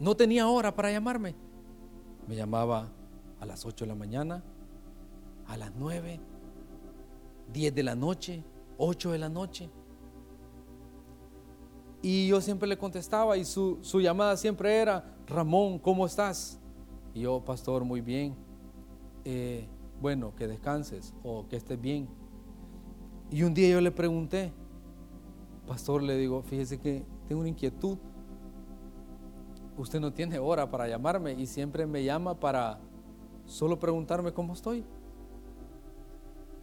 no 0.00 0.16
tenía 0.16 0.48
hora 0.48 0.74
para 0.74 0.90
llamarme. 0.90 1.36
Me 2.26 2.34
llamaba 2.34 2.90
a 3.38 3.46
las 3.46 3.64
8 3.64 3.84
de 3.84 3.88
la 3.88 3.94
mañana, 3.94 4.42
a 5.46 5.56
las 5.56 5.72
9, 5.76 6.20
10 7.52 7.74
de 7.74 7.82
la 7.82 7.94
noche, 7.94 8.42
8 8.78 9.12
de 9.12 9.18
la 9.18 9.28
noche. 9.28 9.70
Y 12.02 12.26
yo 12.28 12.40
siempre 12.40 12.68
le 12.68 12.76
contestaba 12.76 13.36
y 13.36 13.44
su, 13.44 13.80
llamada 14.00 14.36
siempre 14.36 14.76
era, 14.76 15.16
Ramón, 15.26 15.78
¿cómo 15.78 16.04
estás? 16.06 16.58
Y 17.14 17.20
yo, 17.20 17.42
pastor, 17.44 17.84
muy 17.84 18.00
bien. 18.00 18.43
Eh, 19.24 19.66
bueno, 20.00 20.34
que 20.34 20.46
descanses 20.46 21.14
o 21.22 21.46
que 21.48 21.56
estés 21.56 21.80
bien. 21.80 22.08
Y 23.30 23.42
un 23.42 23.54
día 23.54 23.70
yo 23.70 23.80
le 23.80 23.90
pregunté, 23.90 24.52
pastor, 25.66 26.02
le 26.02 26.16
digo, 26.16 26.42
fíjese 26.42 26.78
que 26.78 27.04
tengo 27.26 27.40
una 27.40 27.48
inquietud. 27.48 27.98
Usted 29.76 30.00
no 30.00 30.12
tiene 30.12 30.38
hora 30.38 30.70
para 30.70 30.86
llamarme 30.88 31.32
y 31.32 31.46
siempre 31.46 31.86
me 31.86 32.04
llama 32.04 32.38
para 32.38 32.80
solo 33.46 33.78
preguntarme 33.78 34.32
cómo 34.32 34.52
estoy. 34.52 34.84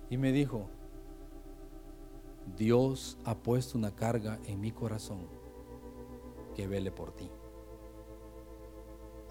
Y 0.10 0.18
me 0.18 0.32
dijo, 0.32 0.68
Dios 2.58 3.18
ha 3.26 3.36
puesto 3.36 3.78
una 3.78 3.92
carga 3.92 4.40
en 4.46 4.60
mi 4.60 4.72
corazón 4.72 5.28
que 6.56 6.68
vele 6.68 6.92
por 6.92 7.12
ti. 7.12 7.30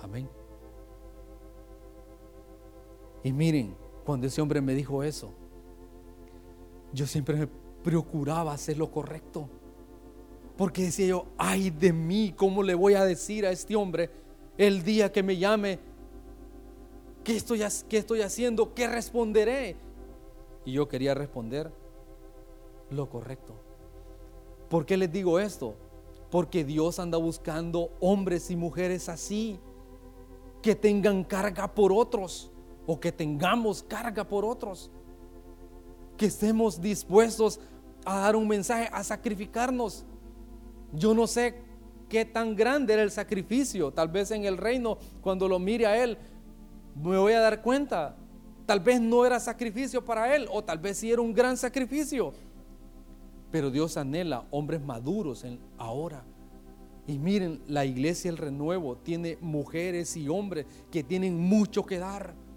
Amén. 0.03 0.29
Y 3.23 3.33
miren, 3.33 3.75
cuando 4.05 4.27
ese 4.27 4.41
hombre 4.41 4.61
me 4.61 4.75
dijo 4.75 5.03
eso, 5.03 5.31
yo 6.93 7.07
siempre 7.07 7.37
me 7.37 7.49
procuraba 7.83 8.53
hacer 8.53 8.79
lo 8.79 8.91
correcto. 8.91 9.49
Porque 10.57 10.83
decía 10.83 11.07
yo, 11.07 11.27
ay 11.39 11.71
de 11.71 11.93
mí, 11.93 12.35
¿cómo 12.37 12.63
le 12.63 12.75
voy 12.75 12.95
a 12.95 13.05
decir 13.05 13.47
a 13.47 13.51
este 13.51 13.77
hombre 13.77 14.11
el 14.59 14.83
día 14.83 15.11
que 15.13 15.23
me 15.23 15.37
llame? 15.37 15.79
¿Qué 17.25 17.37
estoy, 17.37 17.63
qué 17.89 17.99
estoy 17.99 18.23
haciendo? 18.23 18.75
¿Qué 18.75 18.87
responderé? 18.87 19.77
Y 20.65 20.73
yo 20.73 20.89
quería 20.89 21.15
responder 21.15 21.71
lo 22.91 23.09
correcto. 23.09 23.55
¿Por 24.69 24.87
qué 24.87 24.97
les 24.97 25.11
digo 25.11 25.39
esto? 25.39 25.75
Porque 26.31 26.65
Dios 26.65 26.99
anda 26.99 27.19
buscando 27.19 27.91
hombres 28.01 28.51
y 28.51 28.57
mujeres 28.57 29.09
así, 29.09 29.59
que 30.63 30.75
tengan 30.75 31.25
carga 31.25 31.75
por 31.75 31.93
otros 31.93 32.50
o 32.91 32.99
que 32.99 33.13
tengamos 33.13 33.85
carga 33.85 34.25
por 34.25 34.45
otros, 34.45 34.91
que 36.17 36.27
estemos 36.27 36.81
dispuestos 36.81 37.61
a 38.05 38.19
dar 38.19 38.35
un 38.35 38.49
mensaje, 38.49 38.89
a 38.93 39.05
sacrificarnos. 39.05 40.05
Yo 40.93 41.15
no 41.15 41.29
sé 41.29 41.63
qué 42.09 42.25
tan 42.25 42.57
grande 42.57 42.93
era 42.93 43.05
el 43.05 43.13
sacrificio, 43.13 43.93
tal 43.93 44.09
vez 44.09 44.33
en 44.33 44.45
el 44.45 44.57
reino, 44.57 44.99
cuando 45.21 45.47
lo 45.47 45.61
mire 45.61 45.87
a 45.87 46.03
él, 46.03 46.19
me 47.01 47.17
voy 47.17 47.33
a 47.33 47.39
dar 47.39 47.63
cuenta, 47.63 48.17
tal 48.67 48.81
vez 48.81 49.01
no 49.01 49.25
era 49.25 49.39
sacrificio 49.39 50.05
para 50.05 50.35
él, 50.35 50.49
o 50.51 50.65
tal 50.65 50.79
vez 50.79 50.99
sí 50.99 51.13
era 51.13 51.23
un 51.23 51.33
gran 51.33 51.57
sacrificio. 51.57 52.33
Pero 53.53 53.71
Dios 53.71 53.97
anhela 53.99 54.49
hombres 54.51 54.83
maduros 54.83 55.47
ahora. 55.79 56.25
Y 57.07 57.19
miren, 57.19 57.63
la 57.69 57.85
iglesia 57.85 58.31
El 58.33 58.37
Renuevo 58.37 58.97
tiene 58.97 59.39
mujeres 59.41 60.17
y 60.17 60.29
hombres 60.29 60.67
que 60.91 61.05
tienen 61.05 61.39
mucho 61.39 61.87
que 61.87 62.01
dar. 62.01 62.50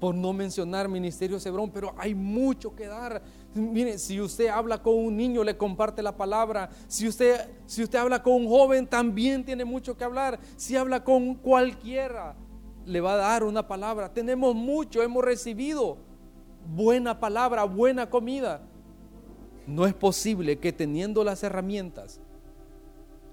Por 0.00 0.14
no 0.14 0.32
mencionar 0.32 0.88
Ministerio 0.88 1.40
Cebrón, 1.40 1.70
pero 1.70 1.94
hay 1.98 2.14
mucho 2.14 2.74
que 2.74 2.86
dar. 2.86 3.22
Miren, 3.54 3.98
si 3.98 4.20
usted 4.20 4.46
habla 4.48 4.80
con 4.80 4.94
un 4.94 5.16
niño, 5.16 5.42
le 5.42 5.56
comparte 5.56 6.02
la 6.02 6.16
palabra. 6.16 6.70
Si 6.86 7.08
usted, 7.08 7.50
si 7.66 7.82
usted 7.82 7.98
habla 7.98 8.22
con 8.22 8.34
un 8.34 8.48
joven, 8.48 8.86
también 8.86 9.44
tiene 9.44 9.64
mucho 9.64 9.96
que 9.96 10.04
hablar. 10.04 10.38
Si 10.56 10.76
habla 10.76 11.02
con 11.02 11.34
cualquiera, 11.34 12.36
le 12.86 13.00
va 13.00 13.14
a 13.14 13.16
dar 13.16 13.44
una 13.44 13.66
palabra. 13.66 14.12
Tenemos 14.12 14.54
mucho, 14.54 15.02
hemos 15.02 15.24
recibido 15.24 15.98
buena 16.74 17.18
palabra, 17.18 17.64
buena 17.64 18.08
comida. 18.08 18.62
No 19.66 19.86
es 19.86 19.94
posible 19.94 20.58
que 20.58 20.72
teniendo 20.72 21.24
las 21.24 21.42
herramientas, 21.42 22.20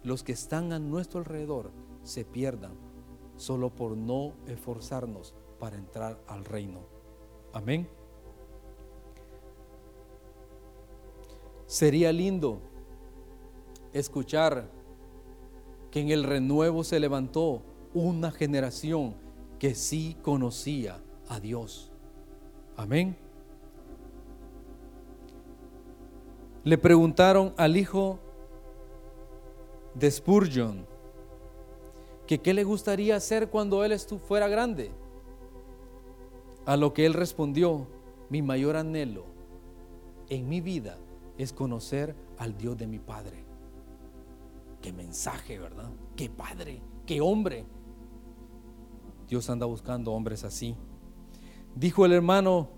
los 0.03 0.23
que 0.23 0.33
están 0.33 0.73
a 0.73 0.79
nuestro 0.79 1.19
alrededor 1.19 1.71
se 2.03 2.25
pierdan 2.25 2.73
solo 3.37 3.69
por 3.69 3.97
no 3.97 4.33
esforzarnos 4.47 5.33
para 5.59 5.77
entrar 5.77 6.19
al 6.27 6.45
reino. 6.45 6.79
Amén. 7.53 7.87
Sería 11.65 12.11
lindo 12.11 12.59
escuchar 13.93 14.69
que 15.91 16.01
en 16.01 16.09
el 16.09 16.23
renuevo 16.23 16.83
se 16.83 16.99
levantó 16.99 17.61
una 17.93 18.31
generación 18.31 19.15
que 19.59 19.73
sí 19.73 20.17
conocía 20.21 21.01
a 21.27 21.39
Dios. 21.39 21.91
Amén. 22.77 23.17
le 26.65 26.79
preguntaron 26.79 27.53
al 27.57 27.77
hijo 27.77 28.17
de 29.93 30.09
Spurgeon 30.09 30.85
que 32.25 32.39
qué 32.39 32.55
le 32.55 32.63
gustaría 32.63 33.15
hacer 33.15 33.49
cuando 33.49 33.85
él 33.85 33.97
fuera 34.27 34.47
grande. 34.47 34.91
A 36.65 36.77
lo 36.77 36.93
que 36.93 37.05
él 37.05 37.13
respondió, 37.13 37.87
mi 38.29 38.41
mayor 38.41 38.75
anhelo 38.75 39.25
en 40.29 40.49
mi 40.49 40.61
vida 40.61 40.97
es 41.37 41.53
conocer 41.53 42.15
al 42.37 42.57
Dios 42.57 42.77
de 42.77 42.87
mi 42.87 42.99
Padre. 42.99 43.43
Qué 44.81 44.93
mensaje, 44.93 45.57
¿verdad? 45.57 45.89
Qué 46.15 46.29
padre, 46.29 46.79
qué 47.07 47.19
hombre. 47.19 47.65
Dios 49.27 49.49
anda 49.49 49.65
buscando 49.65 50.11
hombres 50.13 50.43
así. 50.43 50.75
Dijo 51.75 52.05
el 52.05 52.13
hermano 52.13 52.69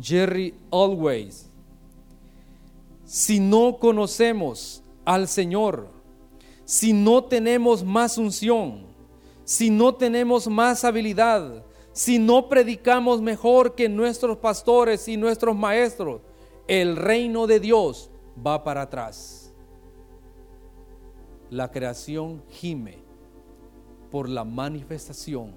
Jerry 0.00 0.54
Always, 0.72 1.48
si 3.04 3.38
no 3.38 3.78
conocemos 3.78 4.82
al 5.04 5.28
Señor, 5.28 5.88
si 6.64 6.92
no 6.92 7.22
tenemos 7.22 7.84
más 7.84 8.18
unción, 8.18 8.86
si 9.44 9.70
no 9.70 9.94
tenemos 9.94 10.48
más 10.48 10.84
habilidad, 10.84 11.64
si 11.94 12.18
no 12.18 12.48
predicamos 12.48 13.22
mejor 13.22 13.76
que 13.76 13.88
nuestros 13.88 14.38
pastores 14.38 15.06
y 15.06 15.16
nuestros 15.16 15.54
maestros, 15.54 16.22
el 16.66 16.96
reino 16.96 17.46
de 17.46 17.60
Dios 17.60 18.10
va 18.44 18.64
para 18.64 18.82
atrás. 18.82 19.54
La 21.50 21.70
creación 21.70 22.42
gime 22.48 22.98
por 24.10 24.28
la 24.28 24.42
manifestación 24.42 25.54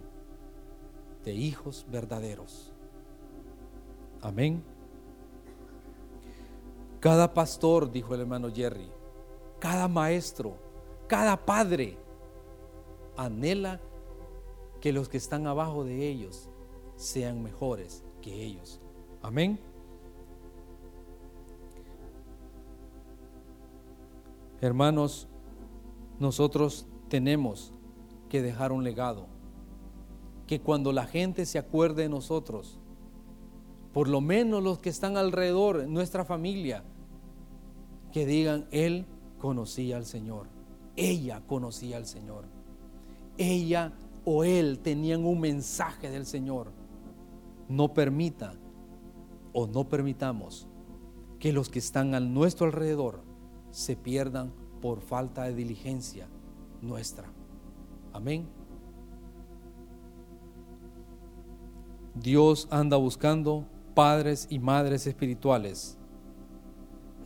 de 1.26 1.34
hijos 1.34 1.88
verdaderos. 1.90 2.72
Amén. 4.22 4.64
Cada 7.00 7.34
pastor, 7.34 7.92
dijo 7.92 8.14
el 8.14 8.22
hermano 8.22 8.54
Jerry, 8.54 8.92
cada 9.58 9.88
maestro, 9.88 10.56
cada 11.08 11.36
padre 11.36 11.98
anhela 13.16 13.82
que 14.82 14.94
los 14.94 15.10
que 15.10 15.18
están 15.18 15.48
abajo 15.48 15.84
de 15.84 16.08
ellos 16.08 16.50
sean 16.96 17.44
mejores 17.44 18.04
que 18.22 18.44
ellos. 18.44 18.80
Amén. 19.22 19.60
Hermanos, 24.62 25.28
nosotros 26.20 26.88
tenemos 27.10 27.74
que 28.30 28.42
dejar 28.42 28.72
un 28.72 28.84
legado. 28.84 29.28
Que 30.48 30.62
cuando 30.62 30.94
la 30.94 31.06
gente 31.06 31.46
se 31.46 31.60
acuerde 31.60 32.04
de 32.04 32.10
nosotros, 32.10 32.80
por 33.94 34.08
lo 34.08 34.22
menos 34.22 34.64
los 34.64 34.80
que 34.80 34.90
están 34.90 35.18
alrededor, 35.18 35.88
nuestra 35.88 36.24
familia, 36.24 36.84
que 38.12 38.26
digan, 38.26 38.68
Él 38.72 39.06
conocía 39.40 39.98
al 39.98 40.06
Señor, 40.06 40.48
ella 40.96 41.42
conocía 41.46 41.98
al 41.98 42.06
Señor, 42.06 42.46
ella 43.38 43.94
o 44.30 44.44
Él 44.44 44.80
tenían 44.80 45.24
un 45.24 45.40
mensaje 45.40 46.10
del 46.10 46.26
Señor. 46.26 46.74
No 47.70 47.94
permita 47.94 48.56
o 49.54 49.68
no 49.68 49.88
permitamos 49.88 50.68
que 51.40 51.54
los 51.54 51.70
que 51.70 51.80
están 51.80 52.14
a 52.14 52.20
nuestro 52.20 52.66
alrededor 52.66 53.24
se 53.72 53.96
pierdan 53.96 54.52
por 54.82 55.00
falta 55.00 55.44
de 55.44 55.56
diligencia 55.56 56.28
nuestra. 56.82 57.32
Amén. 58.12 58.46
Dios 62.14 62.68
anda 62.70 62.98
buscando 62.98 63.66
padres 63.96 64.46
y 64.50 64.60
madres 64.60 65.08
espirituales 65.08 65.98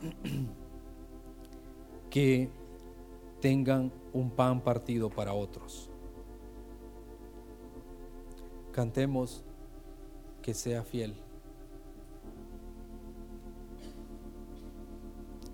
que 2.10 2.48
tengan 3.40 3.92
un 4.12 4.30
pan 4.30 4.60
partido 4.60 5.10
para 5.10 5.32
otros. 5.32 5.91
Cantemos 8.72 9.44
que 10.40 10.54
sea 10.54 10.82
fiel. 10.82 11.14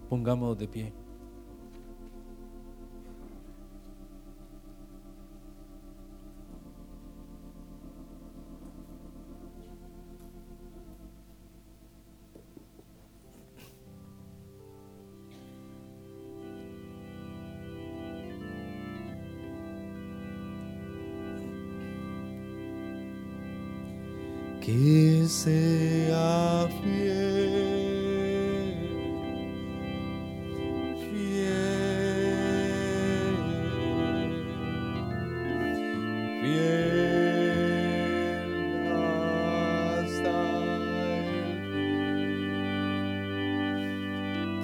Pongámonos 0.08 0.56
de 0.56 0.68
pie. 0.68 0.92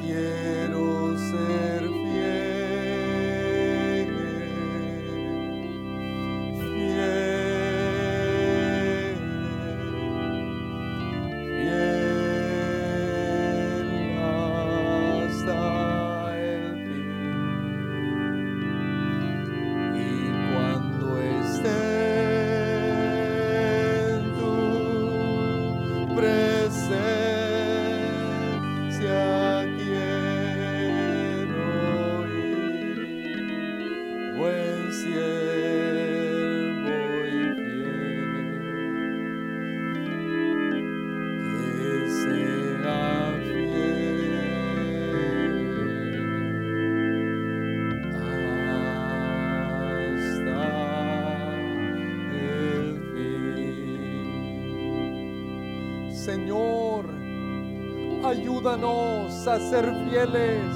yeah. 0.05 0.44
Ayúdanos 58.65 59.47
a 59.47 59.59
ser 59.59 59.85
fieles. 60.09 60.75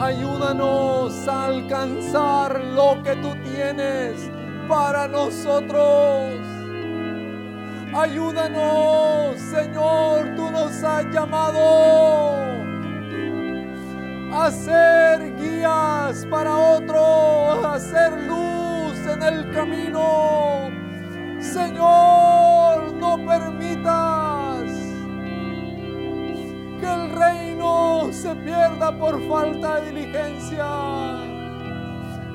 Ayúdanos 0.00 1.28
a 1.28 1.44
alcanzar 1.44 2.64
lo 2.64 3.02
que 3.02 3.14
tú 3.16 3.34
tienes 3.42 4.30
para 4.66 5.06
nosotros. 5.06 6.40
Ayúdanos, 7.94 9.38
Señor, 9.38 10.34
tú 10.34 10.50
nos 10.50 10.82
has 10.82 11.04
llamado 11.12 11.60
a 14.32 14.50
ser 14.50 15.36
guías 15.36 16.26
para 16.30 16.56
otros, 16.56 17.64
a 17.66 17.78
ser 17.78 18.12
luz 18.22 18.96
en 19.06 19.22
el 19.22 19.50
camino. 19.50 20.70
Señor, 21.38 22.94
no 22.94 23.16
permitas 23.26 24.23
reino 27.64 28.12
se 28.12 28.34
pierda 28.36 28.92
por 28.98 29.20
falta 29.28 29.80
de 29.80 29.92
diligencia. 29.92 30.66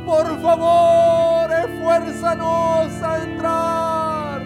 Por 0.05 0.41
favor, 0.41 1.51
esfuérzanos 1.51 3.03
a 3.03 3.23
entrar. 3.23 4.41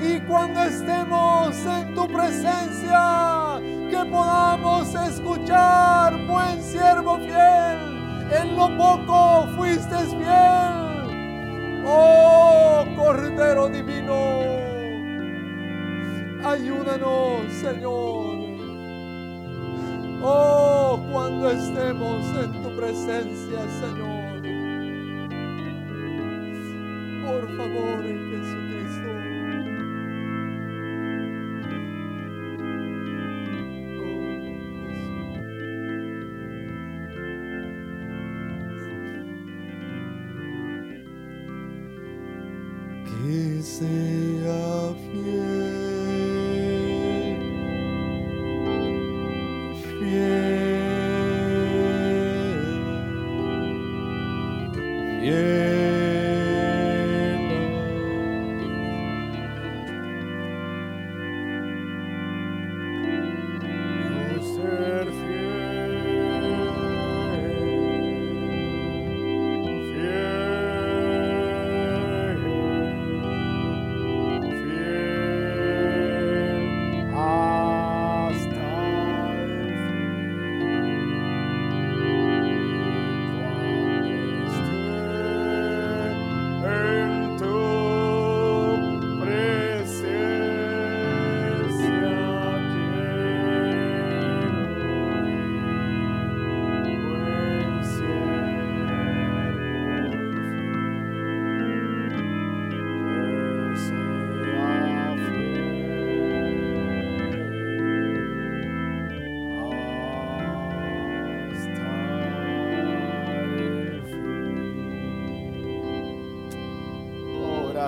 Y 0.00 0.20
cuando 0.20 0.62
estemos 0.62 1.56
en 1.66 1.94
tu 1.94 2.06
presencia, 2.06 3.60
que 3.90 4.04
podamos 4.10 4.94
escuchar, 4.94 6.14
buen 6.26 6.62
siervo 6.62 7.18
fiel, 7.18 8.30
en 8.30 8.56
lo 8.56 8.68
poco 8.76 9.48
fuiste 9.56 9.96
fiel. 9.96 11.84
Oh 11.84 12.84
Cordero 12.96 13.68
Divino, 13.68 14.14
ayúdanos, 16.44 17.52
Señor. 17.60 18.37
Oh, 20.20 20.98
cuando 21.12 21.50
estemos 21.50 22.26
en 22.42 22.52
tu 22.62 22.76
presencia, 22.76 23.60
Señor. 23.80 24.42
Por 27.24 27.56
favor, 27.56 28.04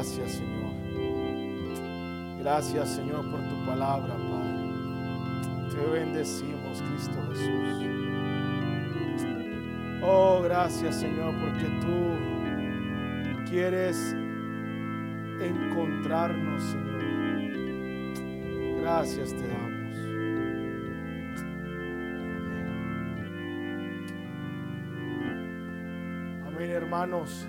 gracias, 0.01 0.33
Señor. 0.33 0.73
Gracias, 2.39 2.89
Señor, 2.89 3.31
por 3.31 3.41
tu 3.51 3.67
palabra, 3.67 4.15
Padre. 4.15 4.71
Te 5.71 5.91
bendecimos, 5.91 6.81
Cristo 6.81 7.23
Jesús. 7.29 7.85
Oh, 10.03 10.41
gracias, 10.43 11.01
Señor, 11.01 11.35
porque 11.39 11.67
tú 11.83 12.17
quieres 13.51 14.17
encontrarnos, 15.39 16.63
Señor. 16.63 17.03
Gracias 18.81 19.35
te 19.35 19.47
damos. 19.49 19.99
Amén. 26.47 26.57
Amén, 26.57 26.71
hermanos. 26.71 27.47